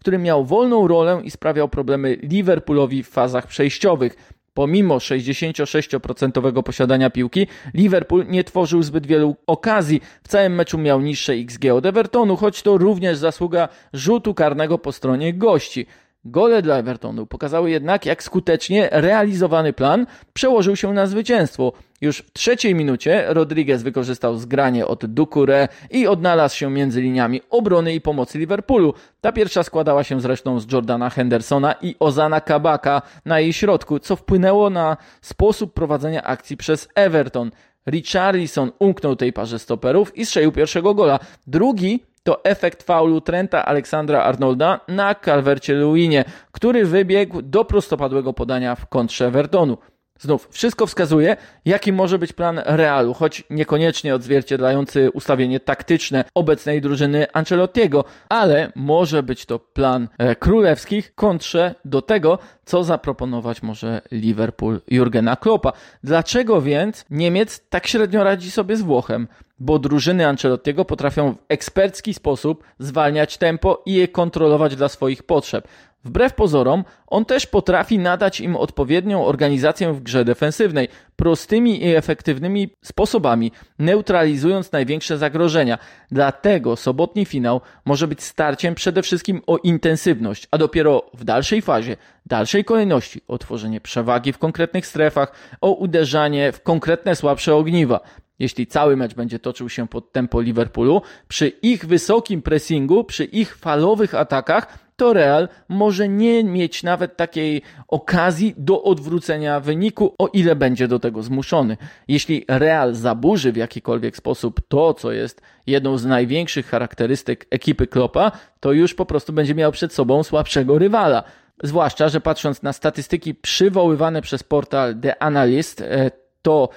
który 0.00 0.18
miał 0.18 0.44
wolną 0.44 0.88
rolę 0.88 1.20
i 1.24 1.30
sprawiał 1.30 1.68
problemy 1.68 2.16
Liverpoolowi 2.22 3.02
w 3.02 3.08
fazach 3.08 3.46
przejściowych. 3.46 4.16
Pomimo 4.54 4.98
66% 4.98 6.62
posiadania 6.62 7.10
piłki, 7.10 7.46
Liverpool 7.74 8.26
nie 8.28 8.44
tworzył 8.44 8.82
zbyt 8.82 9.06
wielu 9.06 9.36
okazji. 9.46 10.00
W 10.22 10.28
całym 10.28 10.54
meczu 10.54 10.78
miał 10.78 11.00
niższe 11.00 11.32
XG 11.32 11.64
od 11.72 11.86
Evertonu, 11.86 12.36
choć 12.36 12.62
to 12.62 12.78
również 12.78 13.18
zasługa 13.18 13.68
rzutu 13.92 14.34
karnego 14.34 14.78
po 14.78 14.92
stronie 14.92 15.34
gości. 15.34 15.86
Gole 16.26 16.62
dla 16.62 16.76
Evertonu 16.76 17.26
pokazały 17.26 17.70
jednak, 17.70 18.06
jak 18.06 18.22
skutecznie 18.22 18.88
realizowany 18.92 19.72
plan 19.72 20.06
przełożył 20.32 20.76
się 20.76 20.92
na 20.92 21.06
zwycięstwo. 21.06 21.72
Już 22.00 22.18
w 22.18 22.32
trzeciej 22.32 22.74
minucie 22.74 23.24
Rodriguez 23.28 23.82
wykorzystał 23.82 24.36
zgranie 24.36 24.86
od 24.86 25.04
Ducouré 25.04 25.68
i 25.90 26.06
odnalazł 26.06 26.56
się 26.56 26.70
między 26.70 27.00
liniami 27.00 27.40
obrony 27.50 27.94
i 27.94 28.00
pomocy 28.00 28.38
Liverpoolu. 28.38 28.94
Ta 29.20 29.32
pierwsza 29.32 29.62
składała 29.62 30.04
się 30.04 30.20
zresztą 30.20 30.60
z 30.60 30.72
Jordana 30.72 31.10
Hendersona 31.10 31.74
i 31.82 31.96
Ozana 32.00 32.40
Kabaka 32.40 33.02
na 33.24 33.40
jej 33.40 33.52
środku, 33.52 33.98
co 33.98 34.16
wpłynęło 34.16 34.70
na 34.70 34.96
sposób 35.20 35.74
prowadzenia 35.74 36.22
akcji 36.22 36.56
przez 36.56 36.88
Everton. 36.94 37.50
Richarlison 37.86 38.72
umknął 38.78 39.16
tej 39.16 39.32
parze 39.32 39.58
stoperów 39.58 40.16
i 40.16 40.26
strzelił 40.26 40.52
pierwszego 40.52 40.94
gola. 40.94 41.18
Drugi 41.46 42.04
to 42.24 42.44
efekt 42.44 42.82
faulu 42.82 43.20
Trenta 43.20 43.64
Aleksandra 43.64 44.22
Arnolda 44.22 44.80
na 44.88 45.14
Calvercie 45.14 45.74
Luinie, 45.74 46.24
który 46.52 46.84
wybiegł 46.86 47.42
do 47.42 47.64
prostopadłego 47.64 48.32
podania 48.32 48.74
w 48.74 48.86
kontrze 48.86 49.26
Evertonu. 49.26 49.78
Znów, 50.18 50.48
wszystko 50.50 50.86
wskazuje, 50.86 51.36
jaki 51.64 51.92
może 51.92 52.18
być 52.18 52.32
plan 52.32 52.60
Realu, 52.64 53.14
choć 53.14 53.44
niekoniecznie 53.50 54.14
odzwierciedlający 54.14 55.10
ustawienie 55.10 55.60
taktyczne 55.60 56.24
obecnej 56.34 56.80
drużyny 56.80 57.26
Ancelottiego, 57.32 58.04
ale 58.28 58.72
może 58.74 59.22
być 59.22 59.46
to 59.46 59.58
plan 59.58 60.08
e, 60.18 60.36
królewskich 60.36 61.14
kontrze 61.14 61.74
do 61.84 62.02
tego, 62.02 62.38
co 62.64 62.84
zaproponować 62.84 63.62
może 63.62 64.00
Liverpool 64.10 64.80
Jurgena 64.90 65.36
Kloppa. 65.36 65.72
Dlaczego 66.04 66.62
więc 66.62 67.04
Niemiec 67.10 67.68
tak 67.68 67.86
średnio 67.86 68.24
radzi 68.24 68.50
sobie 68.50 68.76
z 68.76 68.82
Włochem? 68.82 69.28
Bo 69.58 69.78
drużyny 69.78 70.26
Ancelottiego 70.26 70.84
potrafią 70.84 71.32
w 71.32 71.36
ekspercki 71.48 72.14
sposób 72.14 72.64
zwalniać 72.78 73.38
tempo 73.38 73.82
i 73.86 73.94
je 73.94 74.08
kontrolować 74.08 74.76
dla 74.76 74.88
swoich 74.88 75.22
potrzeb. 75.22 75.68
Wbrew 76.04 76.34
pozorom, 76.34 76.84
on 77.06 77.24
też 77.24 77.46
potrafi 77.46 77.98
nadać 77.98 78.40
im 78.40 78.56
odpowiednią 78.56 79.26
organizację 79.26 79.92
w 79.92 80.02
grze 80.02 80.24
defensywnej, 80.24 80.88
prostymi 81.16 81.84
i 81.84 81.94
efektywnymi 81.94 82.68
sposobami, 82.82 83.52
neutralizując 83.78 84.72
największe 84.72 85.18
zagrożenia. 85.18 85.78
Dlatego 86.10 86.76
sobotni 86.76 87.24
finał 87.24 87.60
może 87.84 88.08
być 88.08 88.22
starciem 88.22 88.74
przede 88.74 89.02
wszystkim 89.02 89.40
o 89.46 89.56
intensywność, 89.56 90.48
a 90.50 90.58
dopiero 90.58 91.02
w 91.14 91.24
dalszej 91.24 91.62
fazie, 91.62 91.96
dalszej 92.26 92.64
kolejności 92.64 93.20
o 93.28 93.38
tworzenie 93.38 93.80
przewagi 93.80 94.32
w 94.32 94.38
konkretnych 94.38 94.86
strefach, 94.86 95.32
o 95.60 95.70
uderzanie 95.70 96.52
w 96.52 96.62
konkretne 96.62 97.16
słabsze 97.16 97.54
ogniwa. 97.54 98.00
Jeśli 98.38 98.66
cały 98.66 98.96
mecz 98.96 99.14
będzie 99.14 99.38
toczył 99.38 99.68
się 99.68 99.88
pod 99.88 100.12
tempo 100.12 100.40
Liverpoolu, 100.40 101.02
przy 101.28 101.48
ich 101.48 101.86
wysokim 101.86 102.42
pressingu, 102.42 103.04
przy 103.04 103.24
ich 103.24 103.56
falowych 103.56 104.14
atakach, 104.14 104.84
to 104.96 105.12
Real 105.12 105.48
może 105.68 106.08
nie 106.08 106.44
mieć 106.44 106.82
nawet 106.82 107.16
takiej 107.16 107.62
okazji 107.88 108.54
do 108.56 108.82
odwrócenia 108.82 109.60
wyniku, 109.60 110.14
o 110.18 110.28
ile 110.28 110.56
będzie 110.56 110.88
do 110.88 110.98
tego 110.98 111.22
zmuszony. 111.22 111.76
Jeśli 112.08 112.44
Real 112.48 112.94
zaburzy 112.94 113.52
w 113.52 113.56
jakikolwiek 113.56 114.16
sposób 114.16 114.60
to, 114.68 114.94
co 114.94 115.12
jest 115.12 115.42
jedną 115.66 115.98
z 115.98 116.04
największych 116.04 116.66
charakterystyk 116.66 117.46
ekipy 117.50 117.86
Klopa, 117.86 118.32
to 118.60 118.72
już 118.72 118.94
po 118.94 119.06
prostu 119.06 119.32
będzie 119.32 119.54
miał 119.54 119.72
przed 119.72 119.92
sobą 119.92 120.22
słabszego 120.22 120.78
rywala. 120.78 121.24
Zwłaszcza, 121.62 122.08
że 122.08 122.20
patrząc 122.20 122.62
na 122.62 122.72
statystyki 122.72 123.34
przywoływane 123.34 124.22
przez 124.22 124.42
portal 124.42 125.00
The 125.00 125.22
Analyst, 125.22 125.80
e, 125.80 126.10
to 126.44 126.68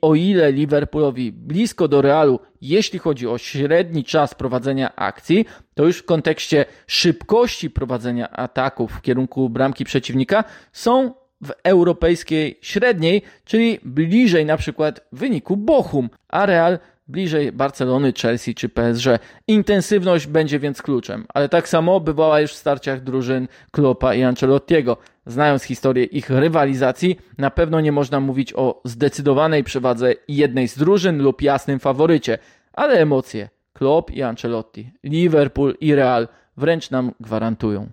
o 0.00 0.14
ile 0.14 0.52
Liverpoolowi 0.52 1.32
blisko 1.32 1.88
do 1.88 2.02
Realu, 2.02 2.40
jeśli 2.60 2.98
chodzi 2.98 3.28
o 3.28 3.38
średni 3.38 4.04
czas 4.04 4.34
prowadzenia 4.34 4.96
akcji, 4.96 5.46
to 5.74 5.84
już 5.84 5.98
w 5.98 6.04
kontekście 6.04 6.64
szybkości 6.86 7.70
prowadzenia 7.70 8.30
ataków 8.30 8.92
w 8.92 9.02
kierunku 9.02 9.50
bramki 9.50 9.84
przeciwnika 9.84 10.44
są 10.72 11.14
w 11.44 11.52
europejskiej 11.64 12.58
średniej, 12.60 13.22
czyli 13.44 13.78
bliżej 13.84 14.46
na 14.46 14.56
przykład 14.56 15.00
wyniku 15.12 15.56
Bochum, 15.56 16.10
a 16.28 16.46
Real 16.46 16.78
bliżej 17.08 17.52
Barcelony, 17.52 18.12
Chelsea 18.22 18.54
czy 18.54 18.68
PSG. 18.68 19.06
Intensywność 19.48 20.26
będzie 20.26 20.58
więc 20.58 20.82
kluczem, 20.82 21.26
ale 21.28 21.48
tak 21.48 21.68
samo 21.68 22.00
bywała 22.00 22.40
już 22.40 22.52
w 22.52 22.56
starciach 22.56 23.02
drużyn 23.02 23.48
Klopa 23.70 24.14
i 24.14 24.22
Ancelottiego. 24.22 24.96
Znając 25.26 25.62
historię 25.62 26.04
ich 26.04 26.30
rywalizacji, 26.30 27.18
na 27.38 27.50
pewno 27.50 27.80
nie 27.80 27.92
można 27.92 28.20
mówić 28.20 28.52
o 28.52 28.80
zdecydowanej 28.84 29.64
przewadze 29.64 30.14
jednej 30.28 30.68
z 30.68 30.78
drużyn 30.78 31.22
lub 31.22 31.42
jasnym 31.42 31.80
faworycie, 31.80 32.38
ale 32.72 32.94
emocje 32.94 33.48
Klopp 33.72 34.10
i 34.10 34.22
Ancelotti, 34.22 34.90
Liverpool 35.04 35.76
i 35.80 35.94
Real 35.94 36.28
wręcz 36.56 36.90
nam 36.90 37.12
gwarantują. 37.20 37.90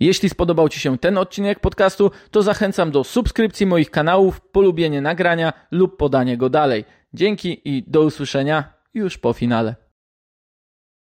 Jeśli 0.00 0.28
spodobał 0.28 0.68
Ci 0.68 0.80
się 0.80 0.98
ten 0.98 1.18
odcinek 1.18 1.60
podcastu, 1.60 2.10
to 2.30 2.42
zachęcam 2.42 2.90
do 2.90 3.04
subskrypcji 3.04 3.66
moich 3.66 3.90
kanałów, 3.90 4.40
polubienie 4.40 5.00
nagrania 5.00 5.52
lub 5.70 5.96
podanie 5.96 6.36
go 6.36 6.50
dalej. 6.50 6.84
Dzięki 7.14 7.60
i 7.64 7.84
do 7.86 8.02
usłyszenia 8.02 8.72
już 8.94 9.18
po 9.18 9.32
finale. 9.32 9.83